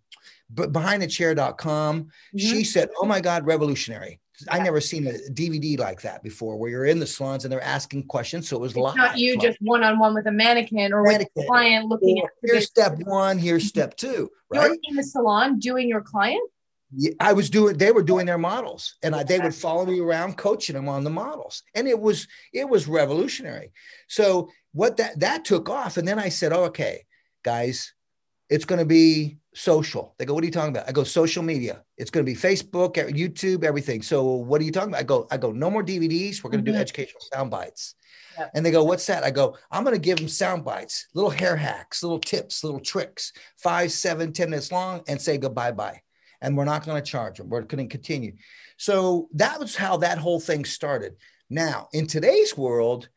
[0.55, 2.39] behindthechair.com, mm-hmm.
[2.39, 4.55] she said, "Oh my God, revolutionary." Yeah.
[4.55, 7.63] I never seen a DVD like that before, where you're in the salons and they're
[7.63, 8.49] asking questions.
[8.49, 8.97] So it was it's live.
[8.97, 11.29] Not you just one on one with a mannequin or mannequin.
[11.35, 12.31] with a client looking at.
[12.43, 13.39] Here's step one.
[13.39, 13.69] Here's mm-hmm.
[13.69, 14.31] step two.
[14.51, 14.67] Right.
[14.67, 16.49] You're in the salon doing your client.
[16.95, 17.77] Yeah, I was doing.
[17.77, 21.05] They were doing their models, and I, they would follow me around, coaching them on
[21.05, 23.73] the models, and it was it was revolutionary.
[24.09, 27.05] So what that that took off, and then I said, oh, "Okay,
[27.45, 27.93] guys,
[28.51, 30.15] it's going to be social.
[30.19, 30.89] They go, what are you talking about?
[30.89, 31.83] I go, social media.
[31.97, 34.03] It's going to be Facebook, YouTube, everything.
[34.03, 35.01] So what are you talking about?
[35.01, 36.43] I go, I go, no more DVDs.
[36.43, 36.77] We're going to mm-hmm.
[36.77, 37.95] do educational sound bites.
[38.39, 38.53] Yep.
[38.55, 39.25] And they go, what's that?
[39.25, 42.81] I go, I'm going to give them sound bites, little hair hacks, little tips, little
[42.81, 46.03] tricks, five, seven, ten minutes long, and say goodbye, bye.
[46.41, 47.49] And we're not going to charge them.
[47.49, 48.35] We're going to continue.
[48.77, 51.17] So that was how that whole thing started.
[51.51, 53.09] Now, in today's world,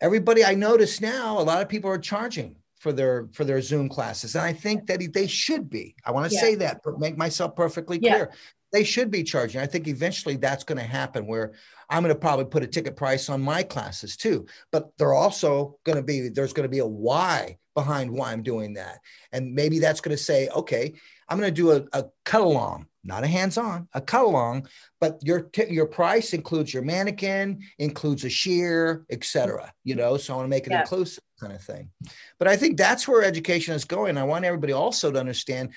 [0.00, 3.88] everybody I notice now, a lot of people are charging for their for their Zoom
[3.88, 5.96] classes, and I think that they should be.
[6.04, 6.40] I want to yeah.
[6.40, 8.30] say that, but make myself perfectly clear.
[8.30, 8.36] Yeah.
[8.72, 9.60] They should be charging.
[9.60, 11.54] I think eventually that's going to happen where
[11.90, 14.46] I'm going to probably put a ticket price on my classes too.
[14.70, 18.44] But they're also going to be there's going to be a why behind why I'm
[18.44, 19.00] doing that,
[19.32, 20.94] and maybe that's going to say, okay,
[21.28, 24.66] I'm going to do a, a cut along not a hands-on, a cut along,
[25.00, 29.72] but your t- your price includes your mannequin, includes a shear, etc.
[29.84, 30.80] You know, so I want to make it yeah.
[30.80, 31.90] inclusive kind of thing.
[32.38, 34.18] But I think that's where education is going.
[34.18, 35.70] I want everybody also to understand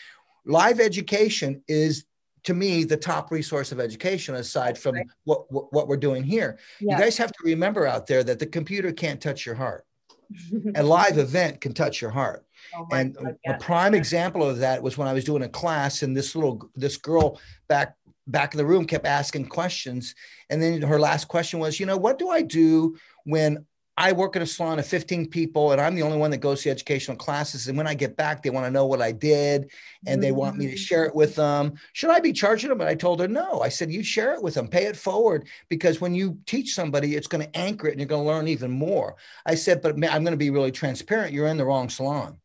[0.45, 2.06] live education is
[2.43, 5.06] to me the top resource of education aside from right.
[5.26, 6.58] what, what, what we're doing here.
[6.80, 6.95] Yeah.
[6.98, 9.86] You guys have to remember out there that the computer can't touch your heart.
[10.76, 12.45] a live event can touch your heart.
[12.76, 16.04] Oh and God, a prime example of that was when I was doing a class
[16.04, 17.95] and this little this girl back
[18.28, 20.13] back in the room kept asking questions
[20.52, 23.65] and then her last question was, you know, what do I do when
[23.99, 26.63] I work at a salon of 15 people and I'm the only one that goes
[26.63, 27.67] to educational classes.
[27.67, 29.71] And when I get back, they want to know what I did
[30.07, 31.73] and they want me to share it with them.
[31.91, 32.79] Should I be charging them?
[32.79, 33.59] And I told her, no.
[33.59, 37.17] I said, you share it with them, pay it forward because when you teach somebody,
[37.17, 39.17] it's going to anchor it and you're going to learn even more.
[39.45, 41.33] I said, but I'm going to be really transparent.
[41.33, 42.38] You're in the wrong salon.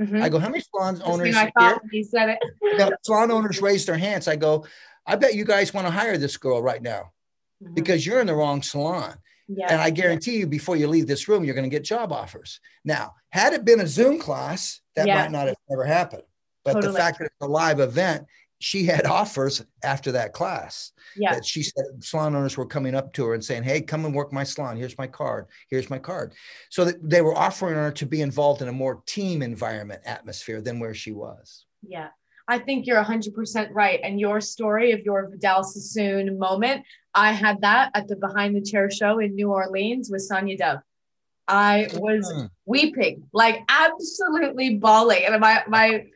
[0.00, 0.22] Mm-hmm.
[0.22, 1.34] I go, how many salon owners?
[1.34, 2.94] I thought he said it.
[3.02, 4.28] salon owners raised their hands.
[4.28, 4.64] I go,
[5.04, 7.10] I bet you guys want to hire this girl right now
[7.60, 7.74] mm-hmm.
[7.74, 9.16] because you're in the wrong salon.
[9.52, 9.66] Yeah.
[9.68, 12.60] And I guarantee you, before you leave this room, you're going to get job offers.
[12.84, 15.22] Now, had it been a Zoom class, that yeah.
[15.22, 16.22] might not have ever happened.
[16.64, 16.92] But totally.
[16.92, 18.26] the fact that it's a live event,
[18.60, 20.92] she had offers after that class.
[21.16, 21.34] Yeah.
[21.34, 24.14] That she said salon owners were coming up to her and saying, Hey, come and
[24.14, 24.76] work my salon.
[24.76, 25.46] Here's my card.
[25.68, 26.34] Here's my card.
[26.68, 30.60] So that they were offering her to be involved in a more team environment atmosphere
[30.60, 31.64] than where she was.
[31.82, 32.08] Yeah.
[32.50, 34.00] I think you're 100% right.
[34.02, 36.84] And your story of your Vidal Sassoon moment,
[37.14, 40.80] I had that at the Behind the Chair show in New Orleans with Sonya Dove.
[41.46, 42.50] I was mm.
[42.66, 45.26] weeping, like absolutely bawling.
[45.26, 46.06] And my, my,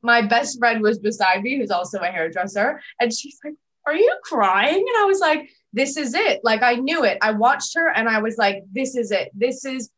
[0.00, 2.80] my best friend was beside me, who's also a hairdresser.
[3.00, 4.76] And she's like, Are you crying?
[4.76, 6.38] And I was like, This is it.
[6.44, 7.18] Like, I knew it.
[7.20, 9.30] I watched her and I was like, This is it.
[9.34, 9.90] This is,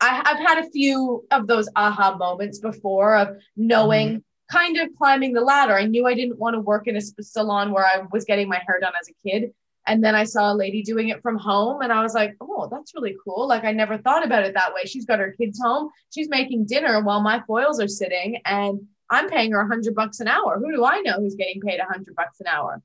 [0.00, 4.08] I, have had a few of those aha moments before of knowing.
[4.08, 5.76] Mm kind of climbing the ladder.
[5.76, 8.60] I knew I didn't want to work in a salon where I was getting my
[8.66, 9.52] hair done as a kid.
[9.86, 12.68] And then I saw a lady doing it from home and I was like, oh,
[12.70, 13.48] that's really cool.
[13.48, 14.82] Like I never thought about it that way.
[14.84, 15.90] She's got her kids home.
[16.14, 20.20] She's making dinner while my foils are sitting and I'm paying her a hundred bucks
[20.20, 20.58] an hour.
[20.58, 22.82] Who do I know who's getting paid a hundred bucks an hour?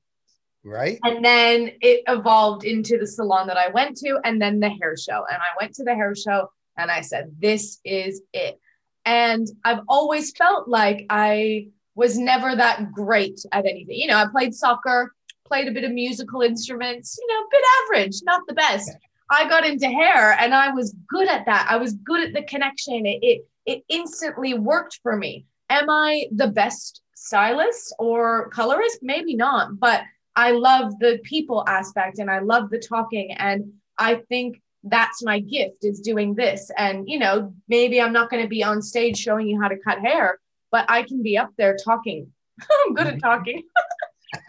[0.64, 0.98] Right.
[1.04, 4.96] And then it evolved into the salon that I went to and then the hair
[4.96, 5.24] show.
[5.30, 8.58] And I went to the hair show and I said, this is it.
[9.06, 13.96] And I've always felt like I was never that great at anything.
[13.96, 15.14] You know, I played soccer,
[15.46, 18.90] played a bit of musical instruments, you know, bit average, not the best.
[19.30, 21.66] I got into hair and I was good at that.
[21.70, 23.06] I was good at the connection.
[23.06, 25.46] It, it, it instantly worked for me.
[25.70, 28.98] Am I the best stylist or colorist?
[29.02, 30.02] Maybe not, but
[30.36, 33.32] I love the people aspect and I love the talking.
[33.32, 36.70] And I think that's my gift is doing this.
[36.76, 39.76] And you know maybe i'm not going to be on stage showing you how to
[39.78, 40.38] cut hair
[40.70, 42.30] but i can be up there talking.
[42.86, 43.62] I'm good at talking.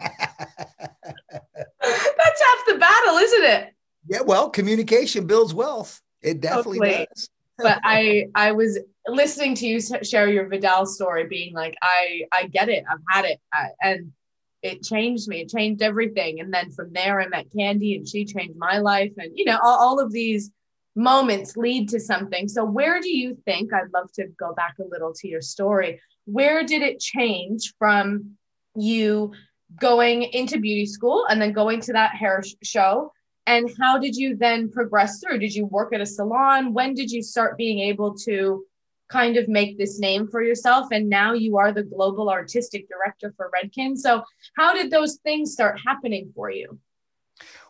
[0.00, 0.42] That's
[1.80, 3.74] half the battle isn't it?
[4.08, 6.00] Yeah well communication builds wealth.
[6.22, 7.06] It definitely Hopefully.
[7.14, 7.30] does.
[7.60, 12.46] But i i was listening to you share your vidal story being like i i
[12.46, 12.84] get it.
[12.90, 13.40] I've had it.
[13.52, 14.12] I, and
[14.62, 15.40] it changed me.
[15.40, 16.40] It changed everything.
[16.40, 19.12] And then from there, I met Candy and she changed my life.
[19.16, 20.50] And, you know, all, all of these
[20.96, 22.48] moments lead to something.
[22.48, 23.72] So, where do you think?
[23.72, 26.00] I'd love to go back a little to your story.
[26.24, 28.32] Where did it change from
[28.74, 29.32] you
[29.80, 33.12] going into beauty school and then going to that hair show?
[33.46, 35.38] And how did you then progress through?
[35.38, 36.74] Did you work at a salon?
[36.74, 38.64] When did you start being able to
[39.08, 43.32] kind of make this name for yourself and now you are the global artistic director
[43.36, 43.96] for redken.
[43.96, 44.22] So
[44.56, 46.78] how did those things start happening for you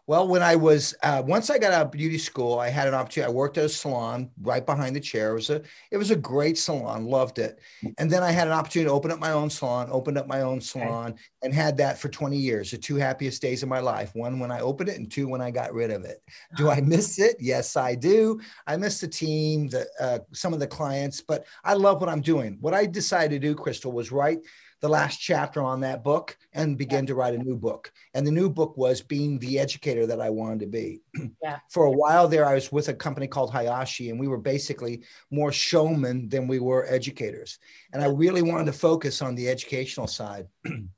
[0.09, 2.95] well, when I was uh, once I got out of beauty school, I had an
[2.95, 3.31] opportunity.
[3.31, 5.33] I worked at a salon right behind the chair.
[5.33, 7.61] It was a it was a great salon, loved it.
[7.99, 10.41] And then I had an opportunity to open up my own salon, opened up my
[10.41, 11.21] own salon, okay.
[11.43, 12.71] and had that for 20 years.
[12.71, 14.15] The two happiest days of my life.
[14.15, 16.23] One when I opened it, and two when I got rid of it.
[16.57, 17.37] Do I miss it?
[17.39, 18.41] Yes, I do.
[18.67, 22.23] I miss the team, the uh, some of the clients, but I love what I'm
[22.23, 22.57] doing.
[22.63, 24.39] What I decided to do, Crystal, was write
[24.81, 27.93] the last chapter on that book and begin to write a new book.
[28.15, 31.01] And the new book was being the educator that I wanted to be.
[31.43, 31.59] Yeah.
[31.71, 35.05] For a while there, I was with a company called Hayashi, and we were basically
[35.31, 37.59] more showmen than we were educators.
[37.93, 40.49] And I really wanted to focus on the educational side.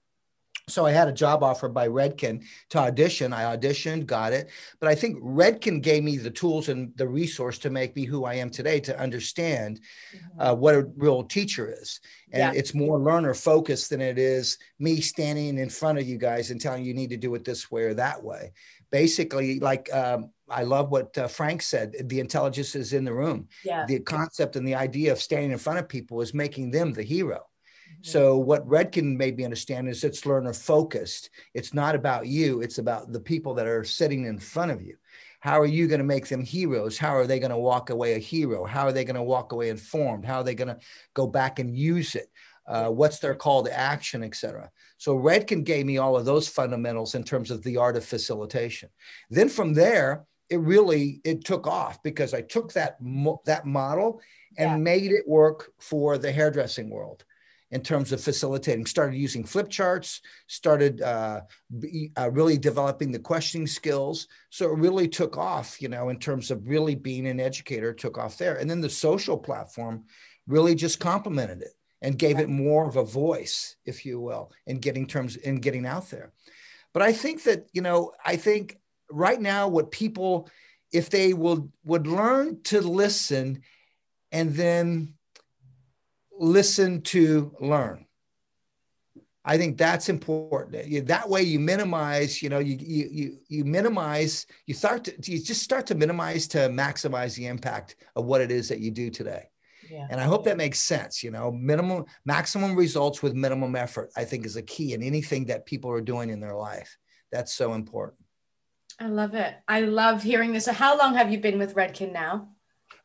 [0.71, 3.33] so I had a job offer by Redken to audition.
[3.33, 4.51] I auditioned, got it.
[4.79, 8.25] But I think Redken gave me the tools and the resource to make me who
[8.25, 9.81] I am today to understand
[10.15, 10.41] mm-hmm.
[10.41, 12.01] uh, what a real teacher is.
[12.33, 12.59] And yeah.
[12.59, 16.61] it's more learner focused than it is me standing in front of you guys and
[16.61, 18.53] telling you, you need to do it this way or that way.
[18.91, 23.49] Basically, like um, I love what uh, Frank said the intelligence is in the room.
[23.65, 23.87] Yeah.
[23.87, 27.03] The concept and the idea of standing in front of people is making them the
[27.03, 27.50] hero
[28.03, 31.31] so what Redken made me understand is it's learner focused.
[31.55, 32.63] It's not about you.
[32.63, 34.97] It's about the people that are sitting in front of you.
[35.41, 36.99] How are you going to make them heroes?
[36.99, 38.65] How are they going to walk away a hero?
[38.65, 40.25] How are they going to walk away informed?
[40.25, 40.79] How are they going to
[41.15, 42.31] go back and use it?
[42.67, 44.71] Uh, what's their call to action, et cetera.
[44.97, 48.91] So Redken gave me all of those fundamentals in terms of the art of facilitation.
[49.29, 54.21] Then from there, it really it took off because I took that mo- that model
[54.59, 54.77] and yeah.
[54.77, 57.25] made it work for the hairdressing world
[57.71, 58.85] in terms of facilitating.
[58.87, 61.43] Started using flip charts, started uh,
[61.79, 64.27] be, uh, really developing the questioning skills.
[64.51, 68.19] So it really took off, you know, in terms of really being an educator, took
[68.19, 68.57] off there.
[68.57, 70.05] And then the social platform
[70.47, 74.79] really just complemented it and gave it more of a voice, if you will, in
[74.79, 76.33] getting terms in getting out there.
[76.93, 78.79] But I think that, you know, I think
[79.11, 80.49] right now what people,
[80.93, 83.63] if they will would learn to listen
[84.33, 85.15] and then
[86.41, 88.07] listen to learn.
[89.45, 91.07] I think that's important.
[91.07, 92.43] That way, you minimize.
[92.43, 94.47] You know, you you you, you minimize.
[94.67, 98.51] You start to you just start to minimize to maximize the impact of what it
[98.51, 99.49] is that you do today.
[99.91, 100.07] Yeah.
[100.11, 101.23] And I hope that makes sense.
[101.23, 104.11] You know, minimum maximum results with minimum effort.
[104.17, 106.99] I think is a key in anything that people are doing in their life.
[107.33, 108.21] That's so important.
[108.99, 109.55] I love it.
[109.67, 110.67] I love hearing this.
[110.67, 112.51] So, how long have you been with Redken now?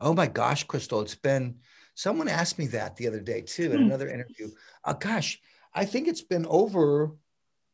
[0.02, 1.60] Oh my gosh, Crystal, it's been
[1.96, 3.86] Someone asked me that the other day too in hmm.
[3.86, 4.52] another interview.
[4.84, 5.42] Uh, gosh,
[5.74, 7.16] I think it's been over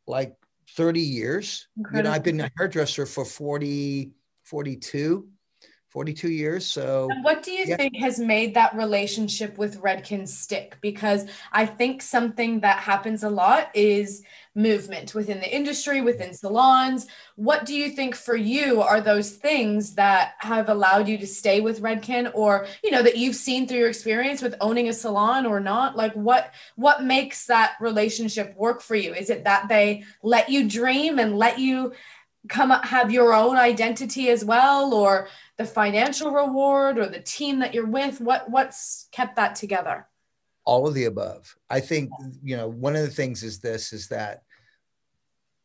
[0.08, 0.36] like
[0.76, 1.68] 30 years.
[1.78, 1.98] Incredible.
[1.98, 4.12] You know, I've been a hairdresser for 40,
[4.44, 5.28] 42.
[5.92, 6.66] 42 years.
[6.66, 7.76] So, and what do you yeah.
[7.76, 10.78] think has made that relationship with Redken stick?
[10.80, 14.24] Because I think something that happens a lot is
[14.56, 17.08] movement within the industry, within salons.
[17.36, 21.60] What do you think for you are those things that have allowed you to stay
[21.60, 25.46] with Redken or, you know, that you've seen through your experience with owning a salon
[25.46, 25.98] or not?
[25.98, 29.14] Like what what makes that relationship work for you?
[29.14, 31.94] Is it that they let you dream and let you
[32.48, 35.28] come up, have your own identity as well or
[35.58, 38.20] the financial reward or the team that you're with?
[38.22, 40.08] What what's kept that together?
[40.64, 41.56] All of the above.
[41.70, 42.12] I think
[42.44, 44.44] you know one of the things is this is that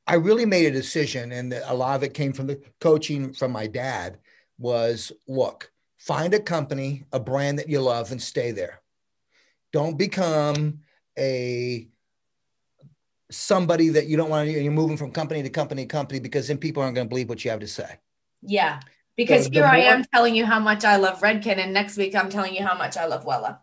[0.09, 3.51] i really made a decision and a lot of it came from the coaching from
[3.51, 4.19] my dad
[4.57, 5.73] was look
[6.07, 8.81] find a company a brand that you love and stay there.
[9.73, 10.81] Don't become
[11.19, 11.89] a
[13.31, 16.49] somebody that you don't want to you're moving from company to company to company because
[16.49, 17.99] then people aren't going to believe what you have to say
[18.43, 18.81] yeah
[19.17, 22.15] because here the I am telling you how much I love Redken, and next week
[22.15, 23.59] I'm telling you how much I love Wella.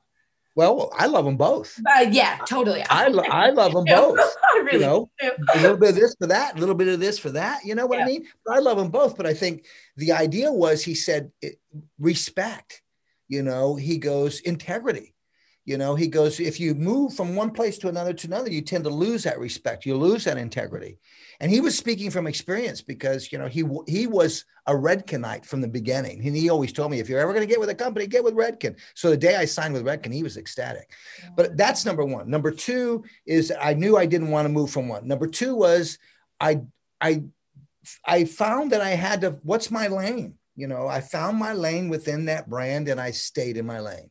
[0.55, 1.79] Well, I love them both.
[1.79, 2.83] Uh, yeah, totally.
[2.87, 4.19] I, lo- I love them both.
[4.53, 5.31] I really you know, do.
[5.53, 7.65] a little bit of this for that, a little bit of this for that.
[7.65, 8.05] You know what yeah.
[8.05, 8.25] I mean?
[8.45, 9.15] But I love them both.
[9.17, 11.59] But I think the idea was he said it,
[11.99, 12.81] respect.
[13.27, 15.12] You know, he goes integrity.
[15.65, 18.61] You know, he goes, if you move from one place to another to another, you
[18.61, 19.85] tend to lose that respect.
[19.85, 20.99] You lose that integrity.
[21.39, 25.61] And he was speaking from experience because, you know, he he was a Redkenite from
[25.61, 26.25] the beginning.
[26.25, 28.23] And he always told me, if you're ever going to get with a company, get
[28.23, 28.77] with Redken.
[28.93, 30.91] So the day I signed with Redken, he was ecstatic.
[31.37, 32.29] But that's number one.
[32.29, 35.07] Number two is I knew I didn't want to move from one.
[35.07, 35.97] Number two was
[36.41, 36.61] I
[36.99, 37.23] I
[38.05, 40.35] I found that I had to, what's my lane?
[40.55, 44.09] You know, I found my lane within that brand and I stayed in my lane.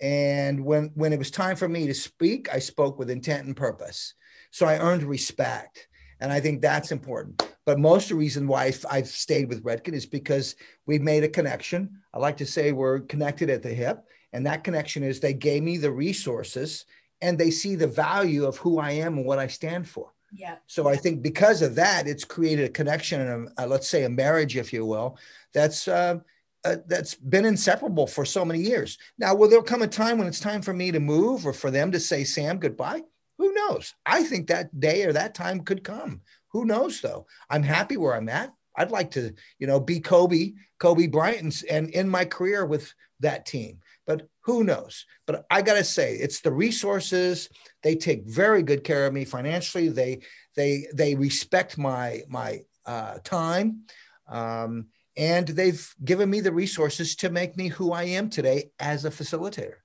[0.00, 3.56] And when when it was time for me to speak, I spoke with intent and
[3.56, 4.14] purpose.
[4.50, 5.88] So I earned respect.
[6.20, 7.46] And I think that's important.
[7.66, 11.28] But most of the reason why I've stayed with Redken is because we've made a
[11.28, 12.00] connection.
[12.14, 14.04] I like to say we're connected at the hip.
[14.32, 16.86] And that connection is they gave me the resources
[17.20, 20.12] and they see the value of who I am and what I stand for.
[20.32, 20.56] Yeah.
[20.66, 24.04] So I think because of that, it's created a connection and a, a, let's say
[24.04, 25.18] a marriage, if you will,
[25.54, 26.18] that's uh,
[26.66, 28.98] uh, that's been inseparable for so many years.
[29.18, 31.70] Now, will there come a time when it's time for me to move or for
[31.70, 33.02] them to say, Sam, goodbye?
[33.38, 33.94] Who knows?
[34.04, 36.22] I think that day or that time could come.
[36.48, 37.26] Who knows, though?
[37.48, 38.52] I'm happy where I'm at.
[38.76, 43.46] I'd like to, you know, be Kobe, Kobe Bryant, and in my career with that
[43.46, 43.78] team.
[44.06, 45.06] But who knows?
[45.26, 47.48] But I gotta say, it's the resources.
[47.82, 49.88] They take very good care of me financially.
[49.88, 50.20] They
[50.54, 53.82] they they respect my my uh, time.
[54.28, 59.04] Um, and they've given me the resources to make me who I am today as
[59.04, 59.76] a facilitator.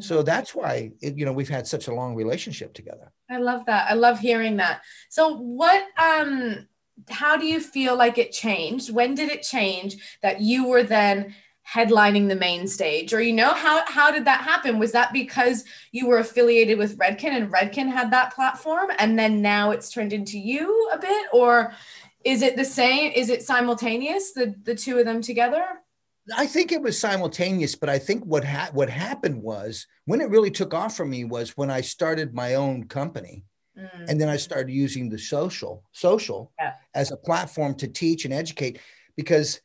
[0.00, 3.12] So that's why it, you know we've had such a long relationship together.
[3.30, 3.90] I love that.
[3.90, 4.80] I love hearing that.
[5.10, 6.66] So what um
[7.10, 8.90] how do you feel like it changed?
[8.90, 11.34] When did it change that you were then
[11.68, 15.64] headlining the main stage or you know how how did that happen was that because
[15.90, 20.12] you were affiliated with redken and redken had that platform and then now it's turned
[20.12, 21.72] into you a bit or
[22.26, 25.64] is it the same is it simultaneous the the two of them together
[26.36, 30.30] I think it was simultaneous, but I think what ha- what happened was when it
[30.30, 33.44] really took off for me was when I started my own company,
[33.78, 34.08] mm.
[34.08, 36.74] and then I started using the social social yeah.
[36.94, 38.80] as a platform to teach and educate.
[39.16, 39.60] Because,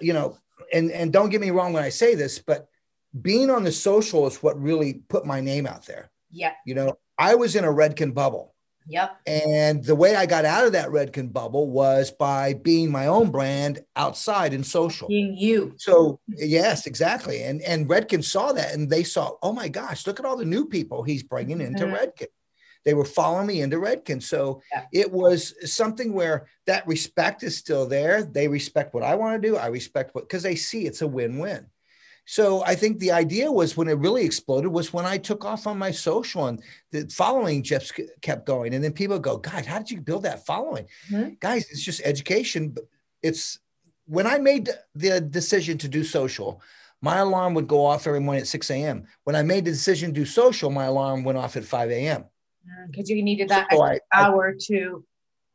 [0.00, 0.36] you know,
[0.72, 2.66] and and don't get me wrong when I say this, but
[3.22, 6.10] being on the social is what really put my name out there.
[6.32, 8.54] Yeah, you know, I was in a Redken bubble.
[8.90, 9.20] Yep.
[9.24, 13.30] And the way I got out of that Redken bubble was by being my own
[13.30, 15.06] brand outside in social.
[15.06, 15.74] Being you.
[15.78, 17.44] So yes, exactly.
[17.44, 20.44] And and Redken saw that and they saw, oh my gosh, look at all the
[20.44, 21.94] new people he's bringing into mm-hmm.
[21.94, 22.26] Redken.
[22.84, 24.20] They were following me into Redken.
[24.20, 24.86] So yeah.
[24.92, 28.24] it was something where that respect is still there.
[28.24, 29.56] They respect what I want to do.
[29.56, 31.66] I respect what because they see it's a win-win.
[32.26, 35.66] So I think the idea was when it really exploded was when I took off
[35.66, 36.62] on my social and
[36.92, 38.74] the following just kept going.
[38.74, 40.86] And then people go, God, how did you build that following?
[41.10, 41.34] Mm-hmm.
[41.40, 42.76] Guys, it's just education.
[43.22, 43.58] It's
[44.06, 46.62] when I made the decision to do social,
[47.02, 49.06] my alarm would go off every morning at 6 a.m.
[49.24, 52.24] When I made the decision to do social, my alarm went off at 5 a.m.
[52.90, 55.04] Because mm, you needed that so I, hour to.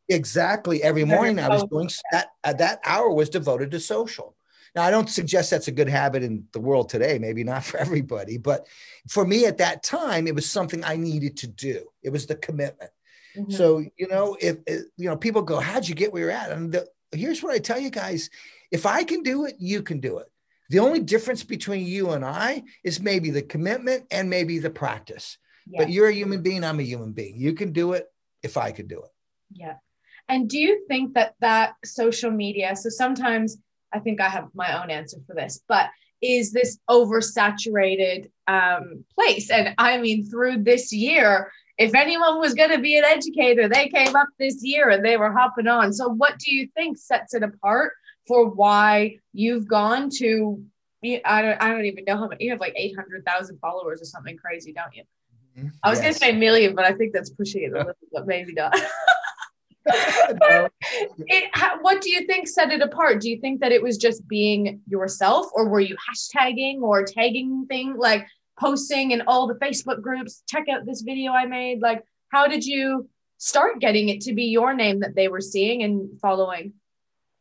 [0.10, 0.84] Exactly.
[0.84, 2.28] Every morning I was doing that.
[2.44, 4.35] Uh, that hour was devoted to social.
[4.76, 7.78] Now, I don't suggest that's a good habit in the world today, maybe not for
[7.86, 8.68] everybody, but
[9.10, 11.86] for me at that time, it was something I needed to do.
[12.04, 12.92] It was the commitment.
[13.38, 13.52] Mm-hmm.
[13.52, 16.52] So, you know, if, if, you know, people go, How'd you get where you're at?
[16.52, 18.30] And the, here's what I tell you guys
[18.72, 20.28] if I can do it, you can do it.
[20.70, 25.38] The only difference between you and I is maybe the commitment and maybe the practice.
[25.68, 25.82] Yeah.
[25.82, 27.36] But you're a human being, I'm a human being.
[27.38, 28.08] You can do it
[28.42, 29.12] if I could do it.
[29.52, 29.76] Yeah.
[30.28, 33.58] And do you think that that social media, so sometimes
[33.96, 35.90] I think I have my own answer for this, but
[36.22, 39.50] is this oversaturated um, place?
[39.50, 43.88] And I mean, through this year, if anyone was going to be an educator, they
[43.88, 45.94] came up this year and they were hopping on.
[45.94, 47.94] So, what do you think sets it apart
[48.28, 50.62] for why you've gone to?
[51.04, 52.46] I don't, I don't even know how many.
[52.46, 55.04] You have like eight hundred thousand followers or something crazy, don't you?
[55.58, 55.68] Mm-hmm.
[55.84, 56.04] I was yes.
[56.04, 58.26] going to say a million, but I think that's pushing it a little bit.
[58.26, 58.76] Maybe not.
[61.28, 63.22] it, how, what do you think set it apart?
[63.22, 67.66] Do you think that it was just being yourself, or were you hashtagging or tagging
[67.68, 68.26] thing like
[68.60, 70.42] posting in all the Facebook groups?
[70.50, 71.82] Check out this video I made.
[71.82, 75.84] Like, how did you start getting it to be your name that they were seeing
[75.84, 76.74] and following?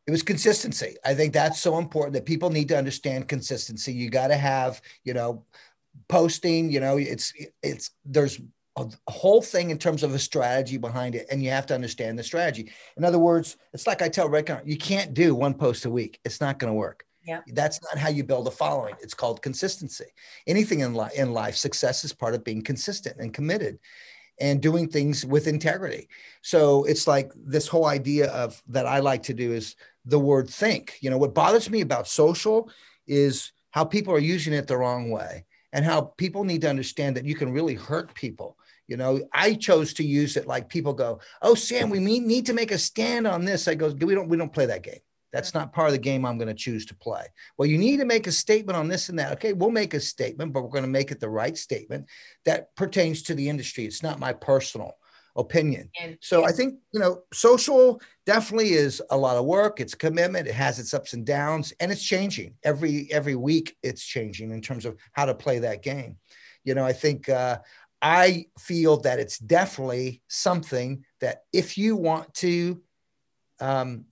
[0.05, 0.97] It was consistency.
[1.03, 3.91] I think that's so important that people need to understand consistency.
[3.91, 5.45] You got to have, you know,
[6.07, 6.69] posting.
[6.69, 7.33] You know, it's
[7.63, 8.39] it's there's
[8.77, 12.19] a whole thing in terms of a strategy behind it and you have to understand
[12.19, 15.85] the strategy in other words it's like i tell rick you can't do one post
[15.85, 17.41] a week it's not going to work yeah.
[17.47, 18.95] That's not how you build a following.
[19.01, 20.05] It's called consistency.
[20.45, 23.79] Anything in, li- in life, success is part of being consistent and committed
[24.39, 26.07] and doing things with integrity.
[26.41, 30.49] So it's like this whole idea of that I like to do is the word
[30.49, 30.97] think.
[31.01, 32.69] You know, what bothers me about social
[33.07, 37.17] is how people are using it the wrong way and how people need to understand
[37.17, 38.57] that you can really hurt people
[38.87, 42.53] you know, I chose to use it like people go, "Oh, Sam, we need to
[42.53, 44.99] make a stand on this." I go, "We don't we don't play that game.
[45.33, 47.25] That's not part of the game I'm going to choose to play."
[47.57, 49.33] Well, you need to make a statement on this and that.
[49.33, 52.07] Okay, we'll make a statement, but we're going to make it the right statement
[52.45, 53.85] that pertains to the industry.
[53.85, 54.97] It's not my personal
[55.35, 55.89] opinion.
[56.21, 59.79] So I think, you know, social definitely is a lot of work.
[59.79, 60.47] It's commitment.
[60.47, 63.75] It has its ups and downs and it's changing every, every week.
[63.83, 66.17] It's changing in terms of how to play that game.
[66.63, 67.59] You know, I think, uh,
[68.07, 72.79] I feel that it's definitely something that if you want to,
[73.59, 74.05] um,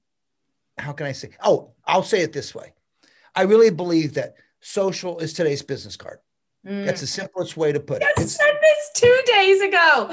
[0.80, 1.30] how can I say?
[1.44, 2.74] Oh, I'll say it this way.
[3.36, 6.18] I really believe that social is today's business card.
[6.66, 6.88] Mm.
[6.88, 8.08] That's the simplest way to put it.
[8.18, 10.08] I said this two days ago.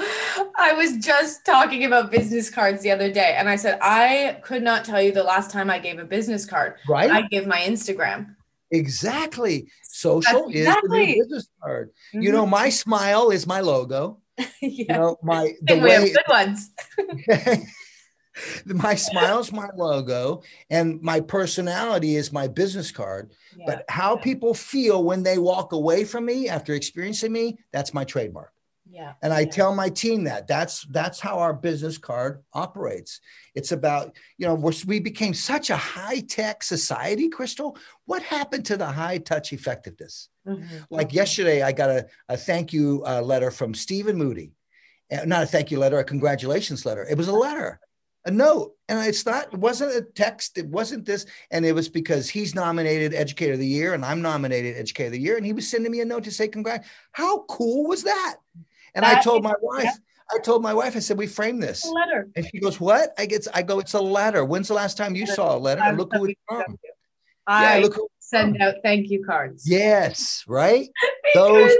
[0.59, 4.61] I was just talking about business cards the other day, and I said I could
[4.61, 6.75] not tell you the last time I gave a business card.
[6.87, 7.09] Right.
[7.09, 8.35] I give my Instagram.
[8.71, 9.67] Exactly.
[9.83, 10.59] Social exactly.
[10.59, 11.89] is the new business card.
[11.89, 12.21] Mm-hmm.
[12.21, 14.19] You know, my smile is my logo.
[14.37, 14.47] yeah.
[14.61, 16.71] You know, my the way, way good ones.
[18.65, 23.31] my smile is my logo and my personality is my business card.
[23.57, 23.65] Yeah.
[23.67, 28.05] But how people feel when they walk away from me after experiencing me, that's my
[28.05, 28.53] trademark.
[28.93, 29.13] Yeah.
[29.21, 29.51] And I yeah.
[29.51, 33.21] tell my team that that's that's how our business card operates.
[33.55, 37.77] It's about, you know, we're, we became such a high-tech society, Crystal.
[38.03, 40.27] What happened to the high-touch effectiveness?
[40.45, 40.77] Mm-hmm.
[40.89, 44.51] Like yesterday, I got a, a thank you uh, letter from Stephen Moody.
[45.09, 47.07] Uh, not a thank you letter, a congratulations letter.
[47.09, 47.79] It was a letter,
[48.25, 48.73] a note.
[48.89, 50.57] And it's not, it wasn't a text.
[50.57, 51.25] It wasn't this.
[51.49, 55.13] And it was because he's nominated Educator of the Year and I'm nominated Educator of
[55.13, 55.37] the Year.
[55.37, 56.87] And he was sending me a note to say, congrats.
[57.13, 58.35] How cool was that?
[58.95, 59.91] And That I told is- my wife, yeah.
[60.33, 61.83] I told my wife, I said, we framed this.
[61.85, 62.29] A letter.
[62.37, 63.13] And she goes, what?
[63.17, 64.45] I get, I go, it's a letter.
[64.45, 65.81] When's the last time you saw a letter?
[65.83, 66.77] And look who it's from.
[66.79, 66.93] Yeah,
[67.47, 69.69] I look who, send out thank you cards.
[69.69, 70.87] yes, right?
[71.35, 71.71] Those-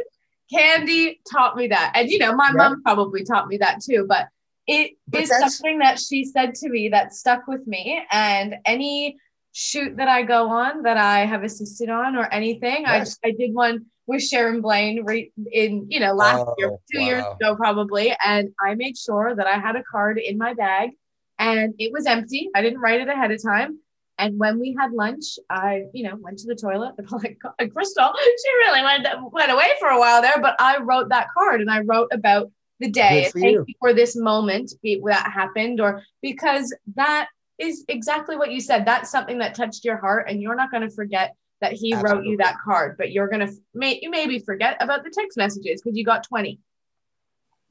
[0.53, 1.93] Candy taught me that.
[1.95, 2.55] And you know, my Right.
[2.71, 4.27] mom probably taught me that too, but
[4.67, 8.01] it is But that's- something that she said to me that stuck with me.
[8.11, 9.17] And any
[9.53, 13.17] shoot that I go on that I have assisted on or anything, Yes.
[13.23, 17.01] I I did one with Sharon Blain re- in, you know, last Oh, year, two
[17.01, 18.15] years ago probably.
[18.23, 20.91] And I made sure that I had a card in my bag
[21.39, 22.49] and it was empty.
[22.55, 23.79] I didn't write it ahead of time.
[24.17, 26.93] And when we had lunch, I, you know, went to the toilet.
[26.99, 27.39] I'm like,
[27.73, 30.39] Crystal, she really went, went away for a while there.
[30.39, 33.29] But I wrote that card and I wrote about the day.
[33.31, 33.65] For Thank you.
[33.67, 37.29] you for this moment be, that happened, or because that
[37.61, 38.85] is exactly what you said.
[38.85, 42.25] That's something that touched your heart, and you're not going to forget that he wrote
[42.25, 42.95] you that card.
[42.97, 46.23] But you're going to may, you maybe forget about the text messages because you got
[46.23, 46.59] 20.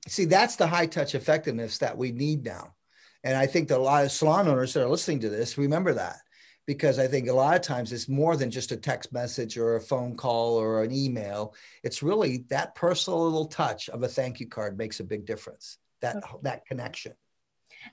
[0.08, 2.74] See, that's the high touch effectiveness that we need now.
[3.22, 5.92] And I think that a lot of salon owners that are listening to this remember
[5.94, 6.16] that
[6.66, 9.76] because I think a lot of times it's more than just a text message or
[9.76, 11.54] a phone call or an email.
[11.82, 15.78] It's really that personal little touch of a thank you card makes a big difference.
[16.00, 17.12] That that connection.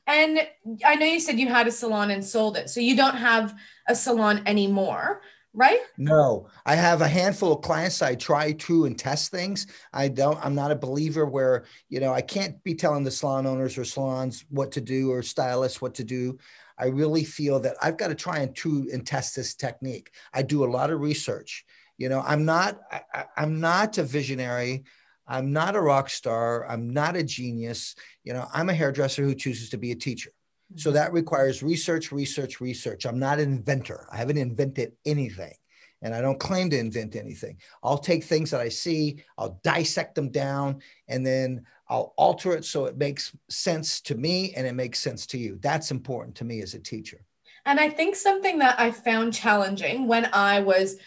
[0.06, 0.48] And
[0.86, 3.56] I know you said you had a salon and sold it, so you don't have
[3.88, 5.22] a salon anymore,
[5.54, 5.80] right?
[5.98, 9.66] No, I have a handful of clients I try to and test things.
[9.92, 13.48] I don't, I'm not a believer where, you know, I can't be telling the salon
[13.48, 16.38] owners or salons what to do or stylists what to do.
[16.78, 20.12] I really feel that I've got to try and true and test this technique.
[20.34, 21.66] I do a lot of research.
[21.98, 24.84] You know, I'm not, I- I'm not a visionary.
[25.28, 26.68] I'm not a rock star.
[26.68, 27.96] I'm not a genius.
[28.24, 30.32] You know, I'm a hairdresser who chooses to be a teacher.
[30.76, 30.96] So mm-hmm.
[30.96, 33.06] that requires research, research, research.
[33.06, 34.08] I'm not an inventor.
[34.12, 35.54] I haven't invented anything.
[36.02, 37.58] And I don't claim to invent anything.
[37.82, 42.66] I'll take things that I see, I'll dissect them down, and then I'll alter it
[42.66, 45.58] so it makes sense to me and it makes sense to you.
[45.60, 47.26] That's important to me as a teacher.
[47.66, 50.98] And I think something that I found challenging when I was,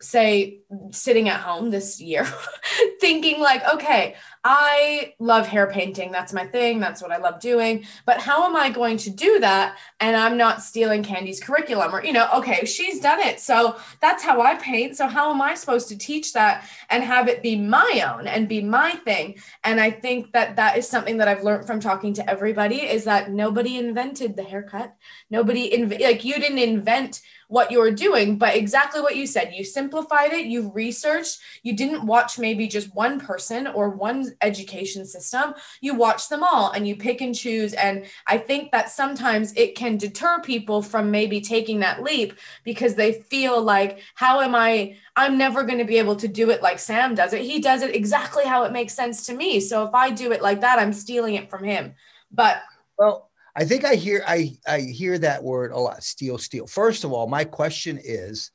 [0.00, 2.26] say, sitting at home this year,
[3.00, 6.12] thinking, like, okay, I love hair painting.
[6.12, 6.78] That's my thing.
[6.78, 7.84] That's what I love doing.
[8.04, 9.76] But how am I going to do that?
[9.98, 13.40] And I'm not stealing Candy's curriculum or, you know, okay, she's done it.
[13.40, 14.96] So that's how I paint.
[14.96, 18.48] So how am I supposed to teach that and have it be my own and
[18.48, 19.36] be my thing?
[19.64, 23.02] And I think that that is something that I've learned from talking to everybody is
[23.04, 24.94] that nobody invented the haircut.
[25.28, 29.52] Nobody, inv- like, you didn't invent what you're doing, but exactly what you said.
[29.54, 35.04] You simplified it, you researched, you didn't watch maybe just one person or one education
[35.06, 35.54] system.
[35.80, 37.72] You watch them all and you pick and choose.
[37.74, 42.94] And I think that sometimes it can deter people from maybe taking that leap because
[42.94, 44.96] they feel like, how am I?
[45.14, 47.42] I'm never going to be able to do it like Sam does it.
[47.42, 49.60] He does it exactly how it makes sense to me.
[49.60, 51.94] So if I do it like that, I'm stealing it from him.
[52.30, 52.58] But
[52.98, 53.25] Well,
[53.56, 56.66] I think I hear I, I hear that word a lot, Steal, steal.
[56.66, 58.50] First of all, my question is,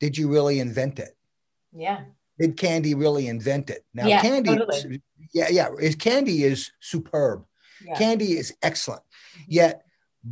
[0.00, 1.16] did you really invent it?
[1.72, 2.00] yeah,
[2.38, 3.84] Did Candy really invent it?
[3.94, 5.02] Now, Yeah, Candy, totally.
[5.32, 7.44] yeah, yeah, is Candy is superb.
[7.84, 7.96] yeah.
[7.96, 9.02] Candy is excellent.
[9.02, 9.44] Mm-hmm.
[9.48, 9.84] Yet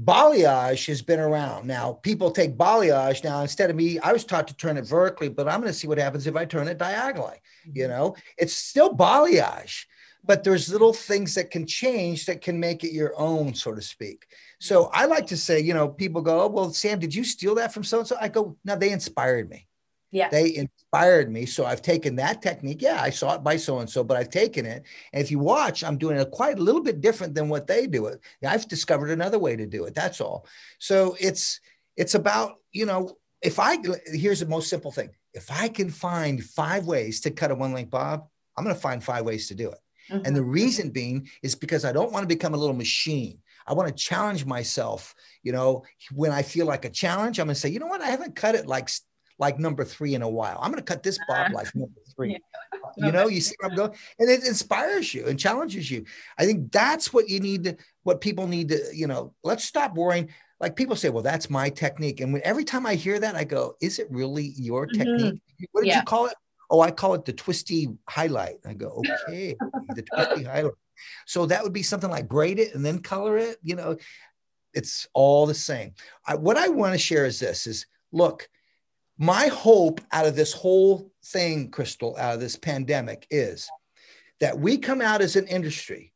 [0.05, 1.67] balayage has been around.
[1.67, 3.99] Now people take balayage now instead of me.
[3.99, 6.37] I was taught to turn it vertically, but I'm going to see what happens if
[6.37, 7.39] I turn it diagonally.
[7.65, 7.93] You mm-hmm.
[7.93, 9.85] know, it's still balayage,
[10.25, 13.83] but there's little things that can change that can make it your own, so to
[13.83, 14.27] speak.
[14.61, 17.57] So I like to say, you know, people go, oh, well, Sam, did you steal
[17.57, 18.17] that from so and so?
[18.21, 19.67] I go, no, they inspired me.
[20.13, 20.29] Yeah.
[20.29, 21.47] They inspired me.
[21.47, 22.83] So I've taken that technique.
[22.83, 24.85] Yeah, I saw it by so and so, but I've taken it.
[25.13, 27.87] And if you watch, I'm doing it quite a little bit different than what they
[27.87, 28.21] do it.
[28.47, 29.95] I've discovered another way to do it.
[29.95, 30.47] That's all.
[30.79, 31.61] So it's
[31.97, 35.11] it's about, you know, if I here's the most simple thing.
[35.35, 38.81] If I can find five ways to cut a one length bob, I'm going to
[38.81, 39.79] find five ways to do it.
[40.11, 40.27] Mhm.
[40.27, 43.39] And the reason being is because I don't want to become a little machine.
[43.67, 45.15] I want to challenge myself.
[45.43, 48.01] You know, when I feel like a challenge, I'm going to say, you know what?
[48.03, 48.89] I haven't cut it like
[49.39, 50.59] like number three in a while.
[50.61, 52.33] I'm going to cut this bob Uh, like number three.
[52.97, 53.07] Yeah.
[53.07, 56.05] You know, you see where I'm going, and it inspires you and challenges you.
[56.39, 59.35] I think that's what you need to, what people need to, you know.
[59.43, 60.29] Let's stop worrying.
[60.61, 63.43] Like people say, well, that's my technique, and when, every time I hear that, I
[63.45, 64.93] go, is it really your Mhm.
[64.99, 65.41] technique?
[65.73, 66.01] What did Yeah.
[66.01, 66.35] you call it?
[66.73, 68.57] Oh, I call it the twisty highlight.
[68.67, 69.55] I go, okay,
[69.95, 70.73] the twisty highlight.
[71.27, 73.59] So that would be something like braid it and then color it.
[73.63, 73.97] You know,
[74.73, 75.93] it's all the same.
[76.27, 78.49] I, what I want to share is this: is look,
[79.19, 83.69] my hope out of this whole thing, Crystal, out of this pandemic is
[84.41, 86.15] that we come out as an industry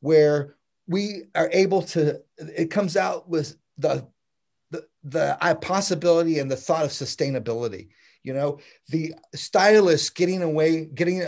[0.00, 2.20] where we are able to.
[2.36, 4.06] It comes out with the
[4.70, 7.88] the the possibility and the thought of sustainability
[8.24, 8.58] you know
[8.88, 11.24] the stylist getting away getting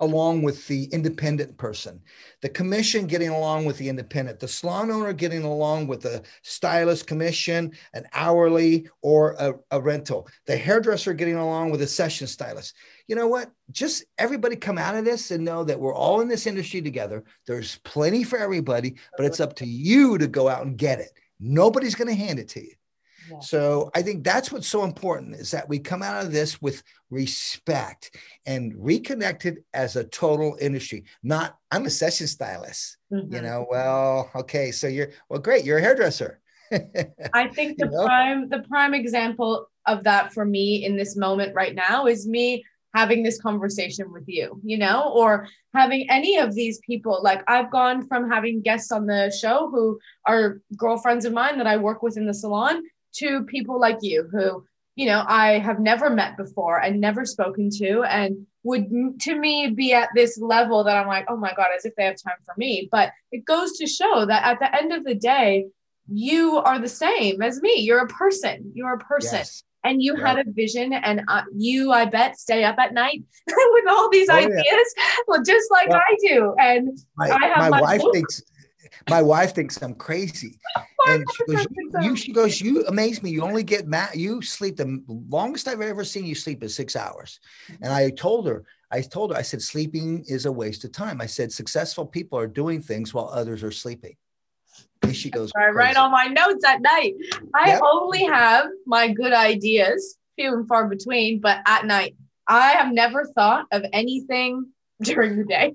[0.00, 2.00] along with the independent person,
[2.40, 7.06] the commission getting along with the independent, the salon owner getting along with the stylist
[7.06, 12.74] commission, an hourly or a, a, rental, the hairdresser getting along with a session stylist.
[13.08, 13.50] You know what?
[13.72, 17.24] Just everybody come out of this and know that we're all in this industry together.
[17.46, 21.10] There's plenty for everybody, but it's up to you to go out and get it.
[21.40, 22.72] Nobody's going to hand it to you.
[23.40, 26.82] So I think that's what's so important is that we come out of this with
[27.10, 28.16] respect
[28.46, 31.04] and reconnected as a total industry.
[31.22, 32.96] Not I'm a session stylist.
[33.12, 33.34] Mm-hmm.
[33.34, 35.64] You know, well, okay, so you're well, great.
[35.64, 36.40] You're a hairdresser.
[36.72, 38.04] I think the you know?
[38.04, 42.64] prime the prime example of that for me in this moment right now is me
[42.94, 47.20] having this conversation with you, you know, or having any of these people.
[47.22, 51.66] Like I've gone from having guests on the show who are girlfriends of mine that
[51.66, 52.82] I work with in the salon
[53.14, 54.64] to people like you who
[54.96, 59.70] you know i have never met before and never spoken to and would to me
[59.70, 62.36] be at this level that i'm like oh my god as if they have time
[62.44, 62.88] for me.
[62.90, 65.66] But it goes to show that at the end of the day
[66.10, 67.80] you are the same as me.
[67.80, 68.72] You're a person.
[68.74, 69.38] You're a person.
[69.38, 69.62] Yes.
[69.84, 73.84] and you had a vision and uh, you i bet stay up at night with
[73.88, 74.94] all these oh, ideas?
[74.96, 75.04] Yeah.
[75.28, 76.54] well just like i do.
[76.58, 78.42] And my, i have my, wife thinks
[79.08, 80.58] my wife thinks I'm crazy.
[81.06, 81.66] And she goes,
[82.02, 83.30] you, she goes, you amaze me.
[83.30, 84.10] You only get mad.
[84.14, 87.40] You sleep the longest I've ever seen you sleep is six hours.
[87.80, 91.20] And I told her, I told her, I said, sleeping is a waste of time.
[91.20, 94.16] I said, successful people are doing things while others are sleeping.
[95.02, 97.14] And she goes, I write all my notes at night.
[97.54, 97.82] I yep.
[97.84, 102.16] only have my good ideas, few and far between, but at night,
[102.46, 104.66] I have never thought of anything
[105.02, 105.74] during the day.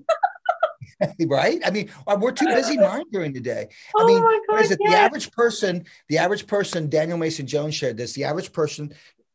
[1.26, 1.60] right?
[1.64, 3.68] I mean, uh, we're too busy mind during the day.
[3.94, 5.84] Oh I mean, God, is it the average person?
[6.08, 8.12] The average person, Daniel Mason Jones shared this.
[8.12, 8.92] The average person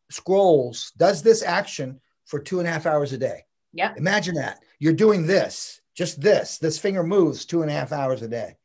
[0.10, 2.00] scrolls, does this action
[2.30, 3.44] for two and a half hours a day.
[3.74, 3.94] Yeah.
[3.98, 6.60] Imagine that you're doing this, just this.
[6.60, 8.56] This finger moves two and a half hours a day.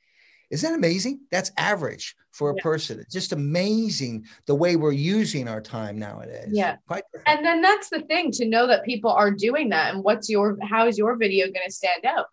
[0.50, 1.20] Isn't that amazing?
[1.32, 2.62] That's average for a yeah.
[2.62, 3.00] person.
[3.00, 6.50] It's just amazing the way we're using our time nowadays.
[6.52, 6.76] Yeah.
[7.26, 9.94] and then that's the thing to know that people are doing that.
[9.94, 12.26] And what's your, how is your video going to stand out?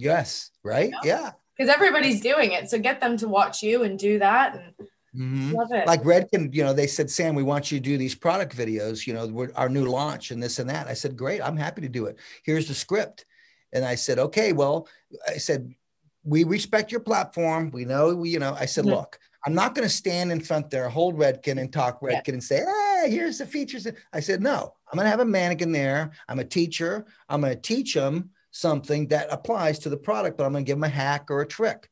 [0.00, 0.50] Yes.
[0.62, 0.92] Right.
[1.04, 1.30] Yeah.
[1.56, 2.70] Because everybody's doing it.
[2.70, 4.54] So get them to watch you and do that.
[4.54, 5.52] And Mm-hmm.
[5.52, 5.86] Love it.
[5.86, 9.06] Like Redken, you know, they said, Sam, we want you to do these product videos,
[9.06, 10.86] you know, our new launch and this and that.
[10.86, 12.16] I said, great, I'm happy to do it.
[12.44, 13.24] Here's the script.
[13.72, 14.88] And I said, okay, well,
[15.28, 15.74] I said,
[16.22, 17.70] we respect your platform.
[17.70, 18.94] We know, we, you know, I said, mm-hmm.
[18.94, 22.34] look, I'm not going to stand in front there, hold Redken and talk Redken yeah.
[22.34, 23.86] and say, hey, here's the features.
[24.12, 26.10] I said, no, I'm going to have a mannequin there.
[26.28, 27.06] I'm a teacher.
[27.28, 28.30] I'm going to teach them
[28.60, 31.40] something that applies to the product, but I'm going to give them a hack or
[31.40, 31.88] a trick.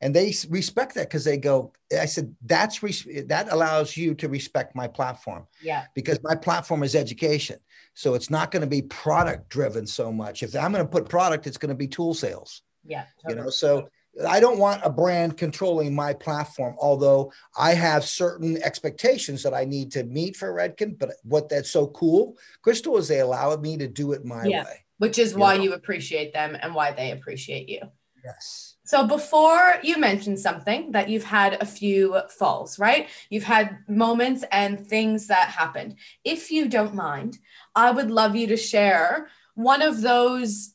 [0.00, 4.28] And they respect that because they go, I said, that's res- that allows you to
[4.28, 5.46] respect my platform.
[5.60, 5.86] Yeah.
[5.94, 7.58] Because my platform is education.
[7.94, 10.42] So it's not going to be product driven so much.
[10.42, 12.62] If I'm going to put product, it's going to be tool sales.
[12.84, 13.06] Yeah.
[13.22, 13.38] Totally.
[13.38, 13.88] You know, so
[14.26, 19.64] I don't want a brand controlling my platform, although I have certain expectations that I
[19.64, 20.96] need to meet for Redken.
[20.96, 24.64] But what that's so cool, Crystal, is they allow me to do it my yeah.
[24.64, 27.80] way which is why you appreciate them and why they appreciate you.
[28.24, 28.76] Yes.
[28.84, 33.08] So before you mentioned something that you've had a few falls, right?
[33.30, 35.96] You've had moments and things that happened.
[36.24, 37.38] If you don't mind,
[37.74, 40.74] I would love you to share one of those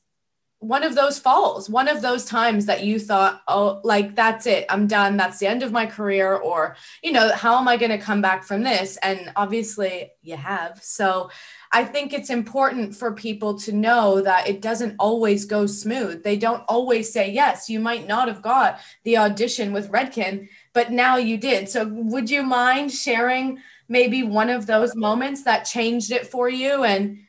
[0.63, 4.65] one of those falls, one of those times that you thought, oh, like that's it,
[4.69, 7.91] I'm done, that's the end of my career, or, you know, how am I going
[7.91, 8.97] to come back from this?
[9.03, 10.79] And obviously you have.
[10.81, 11.29] So
[11.75, 16.23] I think it's important for people to know that it doesn't always go smooth.
[16.23, 17.67] They don't always say yes.
[17.67, 21.67] You might not have got the audition with Redken, but now you did.
[21.67, 23.57] So would you mind sharing
[23.89, 26.83] maybe one of those moments that changed it for you?
[26.83, 27.21] And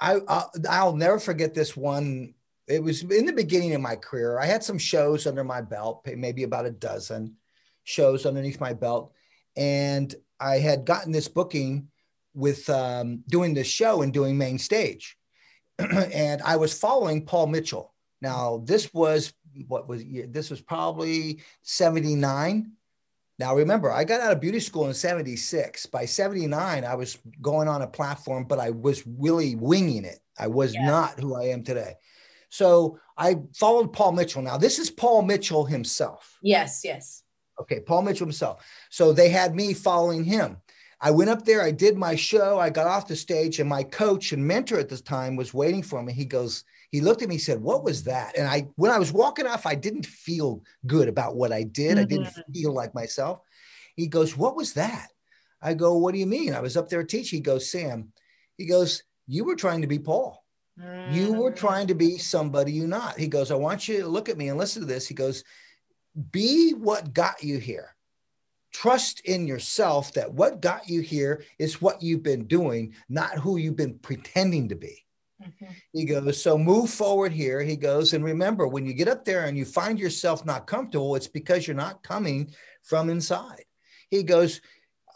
[0.00, 2.32] I, I'll, I'll never forget this one.
[2.68, 4.38] It was in the beginning of my career.
[4.38, 7.36] I had some shows under my belt, maybe about a dozen
[7.84, 9.12] shows underneath my belt.
[9.58, 11.88] And I had gotten this booking
[12.38, 15.16] with um, doing this show and doing main stage.
[15.78, 17.92] and I was following Paul Mitchell.
[18.20, 19.32] Now, this was
[19.66, 22.72] what was this was probably 79.
[23.38, 25.86] Now, remember, I got out of beauty school in 76.
[25.86, 30.18] By 79, I was going on a platform, but I was really winging it.
[30.38, 30.86] I was yeah.
[30.86, 31.94] not who I am today.
[32.50, 34.42] So I followed Paul Mitchell.
[34.42, 36.38] Now, this is Paul Mitchell himself.
[36.42, 37.22] Yes, yes.
[37.60, 38.64] Okay, Paul Mitchell himself.
[38.90, 40.58] So they had me following him.
[41.00, 43.84] I went up there, I did my show, I got off the stage, and my
[43.84, 46.12] coach and mentor at this time was waiting for me.
[46.12, 48.36] He goes, he looked at me, he said, What was that?
[48.36, 51.92] And I, when I was walking off, I didn't feel good about what I did.
[51.92, 52.00] Mm-hmm.
[52.00, 52.52] I didn't mm-hmm.
[52.52, 53.40] feel like myself.
[53.94, 55.08] He goes, What was that?
[55.62, 56.54] I go, What do you mean?
[56.54, 57.38] I was up there teaching.
[57.38, 58.12] He goes, Sam,
[58.56, 60.42] he goes, You were trying to be Paul.
[60.80, 61.14] Mm-hmm.
[61.14, 61.56] You were mm.
[61.56, 63.18] trying to be somebody you're not.
[63.18, 65.06] He goes, I want you to look at me and listen to this.
[65.06, 65.44] He goes,
[66.30, 67.94] Be what got you here
[68.72, 73.56] trust in yourself that what got you here is what you've been doing, not who
[73.56, 75.04] you've been pretending to be.
[75.42, 75.72] Mm-hmm.
[75.92, 77.62] He goes, so move forward here.
[77.62, 81.14] He goes, and remember, when you get up there and you find yourself not comfortable,
[81.14, 82.50] it's because you're not coming
[82.82, 83.64] from inside.
[84.10, 84.60] He goes,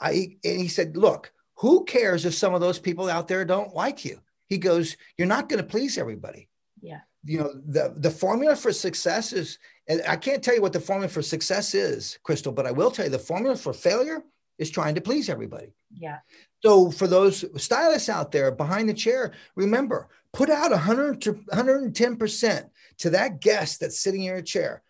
[0.00, 3.74] I, and he said, look, who cares if some of those people out there don't
[3.74, 4.20] like you?
[4.48, 6.48] He goes, you're not going to please everybody.
[6.80, 7.00] Yeah.
[7.24, 10.80] You know, the, the formula for success is, and I can't tell you what the
[10.80, 14.22] formula for success is, Crystal, but I will tell you the formula for failure
[14.58, 15.74] is trying to please everybody.
[15.90, 16.18] Yeah.
[16.64, 22.70] So for those stylists out there behind the chair, remember, put out 100 to 110%
[22.98, 24.82] to that guest that's sitting in your chair.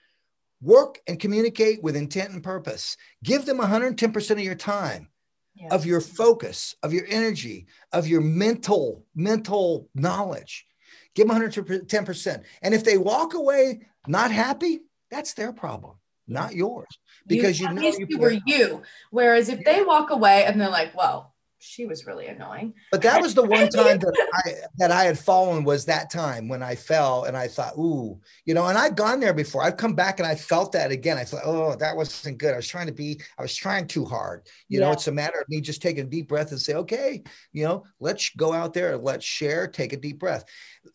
[0.61, 2.97] Work and communicate with intent and purpose.
[3.25, 5.09] Give them 110% of your time,
[5.55, 5.69] yeah.
[5.71, 10.67] of your focus, of your energy, of your mental mental knowledge.
[11.15, 12.43] Give them 110%.
[12.63, 14.81] And if they walk away not happy,
[15.11, 15.97] that's their problem,
[16.27, 16.89] not yours.
[17.27, 18.83] Because you, you know you were you.
[19.11, 19.73] Whereas if yeah.
[19.73, 21.33] they walk away and they're like, well,
[21.63, 22.75] she was really annoying.
[22.91, 26.49] But that was the one time that I that I had fallen was that time
[26.49, 29.63] when I fell and I thought, ooh, you know, and I've gone there before.
[29.63, 31.19] I've come back and I felt that again.
[31.19, 32.53] I thought, oh, that wasn't good.
[32.53, 34.47] I was trying to be, I was trying too hard.
[34.69, 34.87] You yeah.
[34.87, 37.23] know, it's a matter of me just taking a deep breath and say, okay,
[37.53, 40.45] you know, let's go out there, let's share, take a deep breath.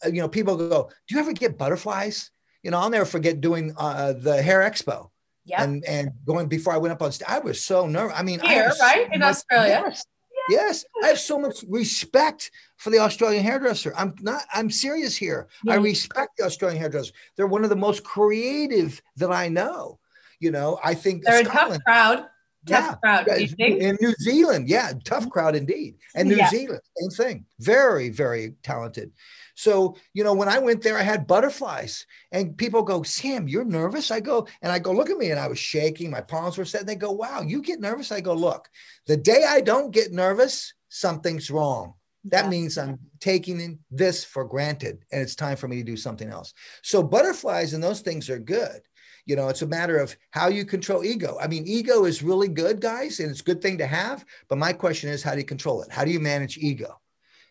[0.05, 2.31] Uh, you know, people go, do you ever get butterflies?
[2.67, 5.09] You know, I'll never forget doing uh, the hair expo.
[5.45, 5.63] Yeah.
[5.63, 8.13] And and going before I went up on stage, I was so nervous.
[8.19, 9.13] I mean, here, I right?
[9.13, 9.83] In Australia.
[9.83, 10.03] Nervous.
[10.49, 13.93] Yes, I have so much respect for the Australian hairdresser.
[13.95, 15.47] I'm not, I'm serious here.
[15.63, 15.75] Yeah.
[15.75, 17.13] I respect the Australian hairdresser.
[17.37, 19.99] They're one of the most creative that I know.
[20.41, 22.25] You know, I think they're Scotland, a tough crowd.
[22.67, 22.95] Tough yeah.
[22.95, 23.25] crowd.
[23.25, 23.81] Do you think?
[23.81, 25.29] In New Zealand, yeah, tough mm-hmm.
[25.29, 25.95] crowd indeed.
[26.15, 26.49] And mm, New yeah.
[26.49, 27.45] Zealand, same thing.
[27.59, 29.11] Very, very talented.
[29.55, 33.65] So, you know, when I went there, I had butterflies and people go, Sam, you're
[33.65, 34.11] nervous?
[34.11, 35.31] I go, and I go, look at me.
[35.31, 36.11] And I was shaking.
[36.11, 36.85] My palms were set.
[36.85, 38.11] They go, wow, you get nervous?
[38.11, 38.69] I go, look,
[39.07, 41.95] the day I don't get nervous, something's wrong.
[42.25, 42.49] That yeah.
[42.49, 46.53] means I'm taking this for granted and it's time for me to do something else.
[46.83, 48.81] So butterflies and those things are good.
[49.27, 51.37] You know, it's a matter of how you control ego.
[51.39, 54.25] I mean, ego is really good, guys, and it's a good thing to have.
[54.47, 55.91] But my question is, how do you control it?
[55.91, 56.99] How do you manage ego?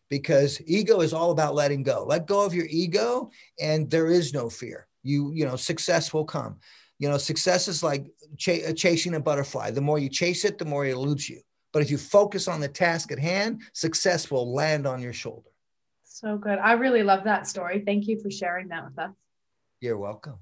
[0.09, 2.05] because ego is all about letting go.
[2.07, 4.87] Let go of your ego and there is no fear.
[5.03, 6.59] You, you know, success will come.
[6.99, 8.07] You know, success is like
[8.37, 9.71] ch- uh, chasing a butterfly.
[9.71, 11.41] The more you chase it, the more it eludes you.
[11.73, 15.51] But if you focus on the task at hand, success will land on your shoulder.
[16.05, 16.59] So good.
[16.59, 17.83] I really love that story.
[17.85, 19.13] Thank you for sharing that with us.
[19.81, 20.39] You're welcome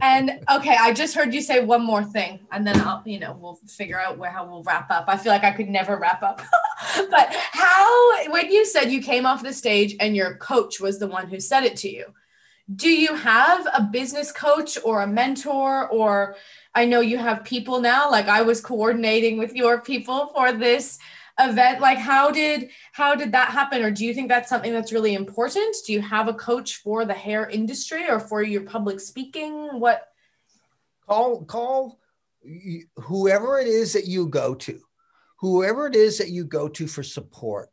[0.00, 3.36] and okay, I just heard you say one more thing, and then I'll, you know,
[3.40, 5.04] we'll figure out where how we'll wrap up.
[5.08, 6.42] I feel like I could never wrap up.
[7.10, 11.06] but how, when you said you came off the stage and your coach was the
[11.06, 12.06] one who said it to you,
[12.74, 16.36] do you have a business coach or a mentor or
[16.74, 20.98] I know you have people now, like I was coordinating with your people for this
[21.38, 23.82] event like how did how did that happen?
[23.82, 25.76] Or do you think that's something that's really important?
[25.86, 29.80] Do you have a coach for the hair industry or for your public speaking?
[29.80, 30.08] What?
[31.06, 31.98] Call call
[32.96, 34.80] whoever it is that you go to
[35.40, 37.70] whoever it is that you go to for support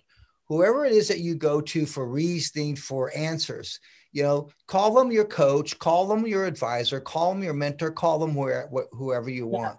[0.48, 3.80] whoever it is that you go to for reasoning for answers
[4.12, 8.20] you know call them your coach call them your advisor call them your mentor call
[8.20, 9.78] them where, whoever you want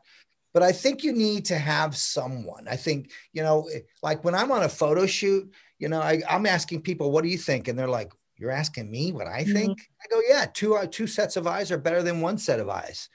[0.53, 2.69] but I think you need to have someone.
[2.69, 6.23] I think, you know, eh, like when I'm on a photo shoot, you know, I,
[6.29, 7.69] am asking people, what do you think?
[7.69, 9.79] And they're like, you're asking me what I think?
[9.79, 10.03] Mm-hmm.
[10.03, 12.69] I go, yeah, two, uh, two sets of eyes are better than one set of
[12.69, 13.09] eyes.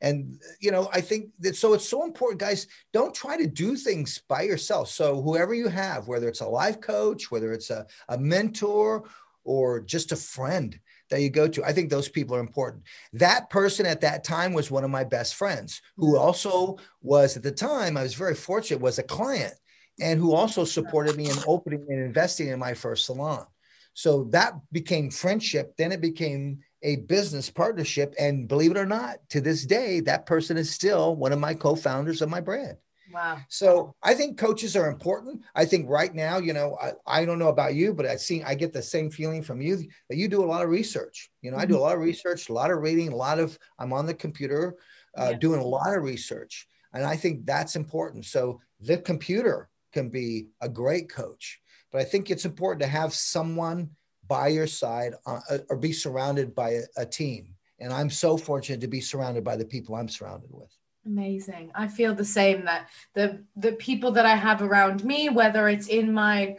[0.00, 3.76] And, you know, I think that so it's so important, guys, don't try to do
[3.76, 4.88] things by yourself.
[4.88, 9.04] So whoever you have, whether it's a life coach, whether it's a, a mentor
[9.44, 10.78] or just a friend,
[11.14, 11.62] that you go to.
[11.62, 12.82] I think those people are important.
[13.12, 16.24] That person at that time was one of my best friends, who mm-hmm.
[16.24, 19.54] also was at the time, I was very fortunate, was a client
[20.00, 23.46] and who also supported me in opening and investing in my first salon.
[23.92, 25.76] So that became friendship.
[25.78, 28.12] Then it became a business partnership.
[28.18, 31.54] And believe it or not, to this day, that person is still one of my
[31.54, 32.76] co founders of my brand.
[33.14, 33.38] Wow.
[33.48, 35.42] So I think coaches are important.
[35.54, 38.42] I think right now, you know, I, I don't know about you, but I see
[38.42, 39.76] I get the same feeling from you
[40.10, 41.30] that you do a lot of research.
[41.40, 41.62] You know, mm-hmm.
[41.62, 44.06] I do a lot of research, a lot of reading, a lot of I'm on
[44.06, 44.76] the computer
[45.16, 45.38] uh, yeah.
[45.38, 46.66] doing a lot of research.
[46.92, 48.24] And I think that's important.
[48.24, 51.60] So the computer can be a great coach,
[51.92, 53.90] but I think it's important to have someone
[54.26, 57.54] by your side uh, uh, or be surrounded by a, a team.
[57.78, 60.70] And I'm so fortunate to be surrounded by the people I'm surrounded with.
[61.06, 61.70] Amazing.
[61.74, 65.86] I feel the same that the the people that I have around me, whether it's
[65.86, 66.58] in my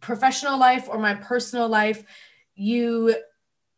[0.00, 2.02] professional life or my personal life,
[2.54, 3.14] you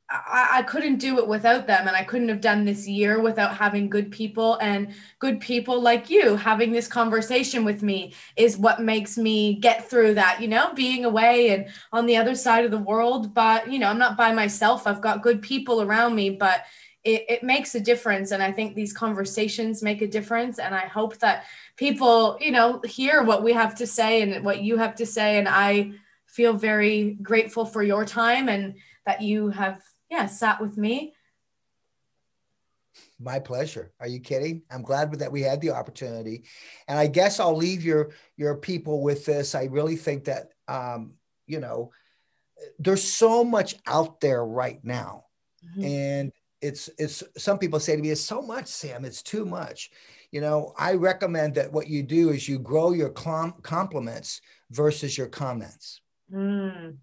[0.09, 3.57] I, I, couldn't do it without them and i couldn't have done this year without
[3.57, 8.81] having good people and good people like you having this conversation with me is what
[8.81, 12.71] makes me get through that you know being away and on the other side of
[12.71, 16.31] the world but you know i'm not by myself i've got good people around me
[16.31, 16.65] but
[17.07, 20.87] it, it makes a difference and i think these conversations make a difference and i
[20.87, 21.45] hope that
[21.77, 25.39] people you know hear what we have to say and what you have to say
[25.39, 25.93] and i
[26.27, 28.75] feel very grateful for your time and
[29.07, 29.81] that you have
[30.11, 31.15] yeah, sat with me.
[33.19, 33.93] My pleasure.
[33.99, 34.63] Are you kidding?
[34.71, 36.45] I'm glad that we had the opportunity,
[36.87, 39.55] and I guess I'll leave your your people with this.
[39.55, 41.15] I really think that um,
[41.47, 41.93] you know
[42.79, 45.25] there's so much out there right now,
[45.65, 45.85] mm-hmm.
[45.85, 46.33] and
[46.67, 49.05] it's it's some people say to me, "It's so much, Sam.
[49.05, 49.91] It's too much."
[50.31, 54.41] You know, I recommend that what you do is you grow your compliments
[54.71, 56.01] versus your comments.
[56.33, 56.97] Mm.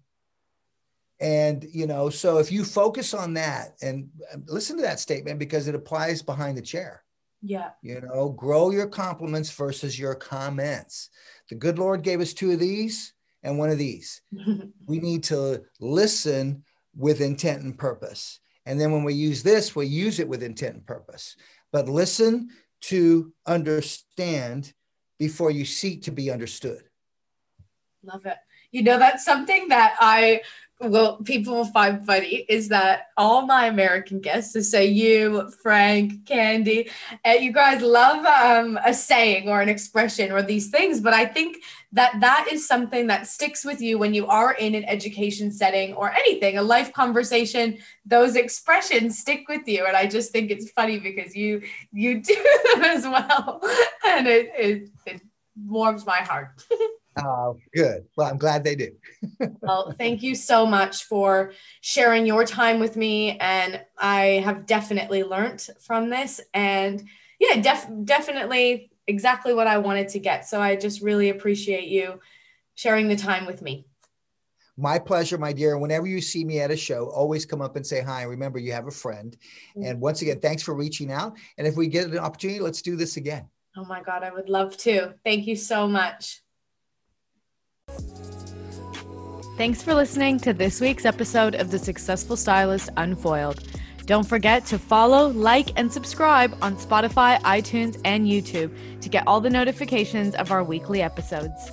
[1.20, 4.08] And, you know, so if you focus on that and
[4.46, 7.02] listen to that statement because it applies behind the chair.
[7.40, 7.70] Yeah.
[7.82, 11.10] You know, grow your compliments versus your comments.
[11.48, 13.12] The good Lord gave us two of these
[13.42, 14.22] and one of these.
[14.86, 16.64] we need to listen
[16.96, 18.40] with intent and purpose.
[18.66, 21.36] And then when we use this, we use it with intent and purpose.
[21.72, 22.50] But listen
[22.82, 24.72] to understand
[25.18, 26.82] before you seek to be understood.
[28.02, 28.36] Love it.
[28.70, 30.42] You know, that's something that I
[30.80, 36.90] well, people will find funny is that all my American guests, say you, Frank, Candy,
[37.24, 41.26] uh, you guys love um, a saying or an expression or these things, but I
[41.26, 41.58] think
[41.92, 45.94] that that is something that sticks with you when you are in an education setting
[45.94, 47.78] or anything, a life conversation.
[48.04, 51.62] Those expressions stick with you, and I just think it's funny because you
[51.92, 52.34] you do
[52.74, 53.60] them as well,
[54.06, 55.22] and it it, it
[55.56, 56.64] warms my heart.
[57.16, 58.06] Oh, good.
[58.16, 58.92] Well, I'm glad they do.
[59.60, 63.38] well, thank you so much for sharing your time with me.
[63.38, 66.40] And I have definitely learned from this.
[66.52, 67.06] And
[67.38, 70.46] yeah, def- definitely exactly what I wanted to get.
[70.46, 72.20] So I just really appreciate you
[72.74, 73.86] sharing the time with me.
[74.76, 75.78] My pleasure, my dear.
[75.78, 78.22] Whenever you see me at a show, always come up and say hi.
[78.22, 79.36] Remember, you have a friend.
[79.76, 79.84] Mm-hmm.
[79.88, 81.36] And once again, thanks for reaching out.
[81.58, 83.48] And if we get an opportunity, let's do this again.
[83.76, 85.14] Oh my God, I would love to.
[85.24, 86.43] Thank you so much.
[89.56, 93.62] Thanks for listening to this week's episode of The Successful Stylist Unfoiled.
[94.04, 98.70] Don't forget to follow, like, and subscribe on Spotify, iTunes, and YouTube
[99.00, 101.70] to get all the notifications of our weekly episodes.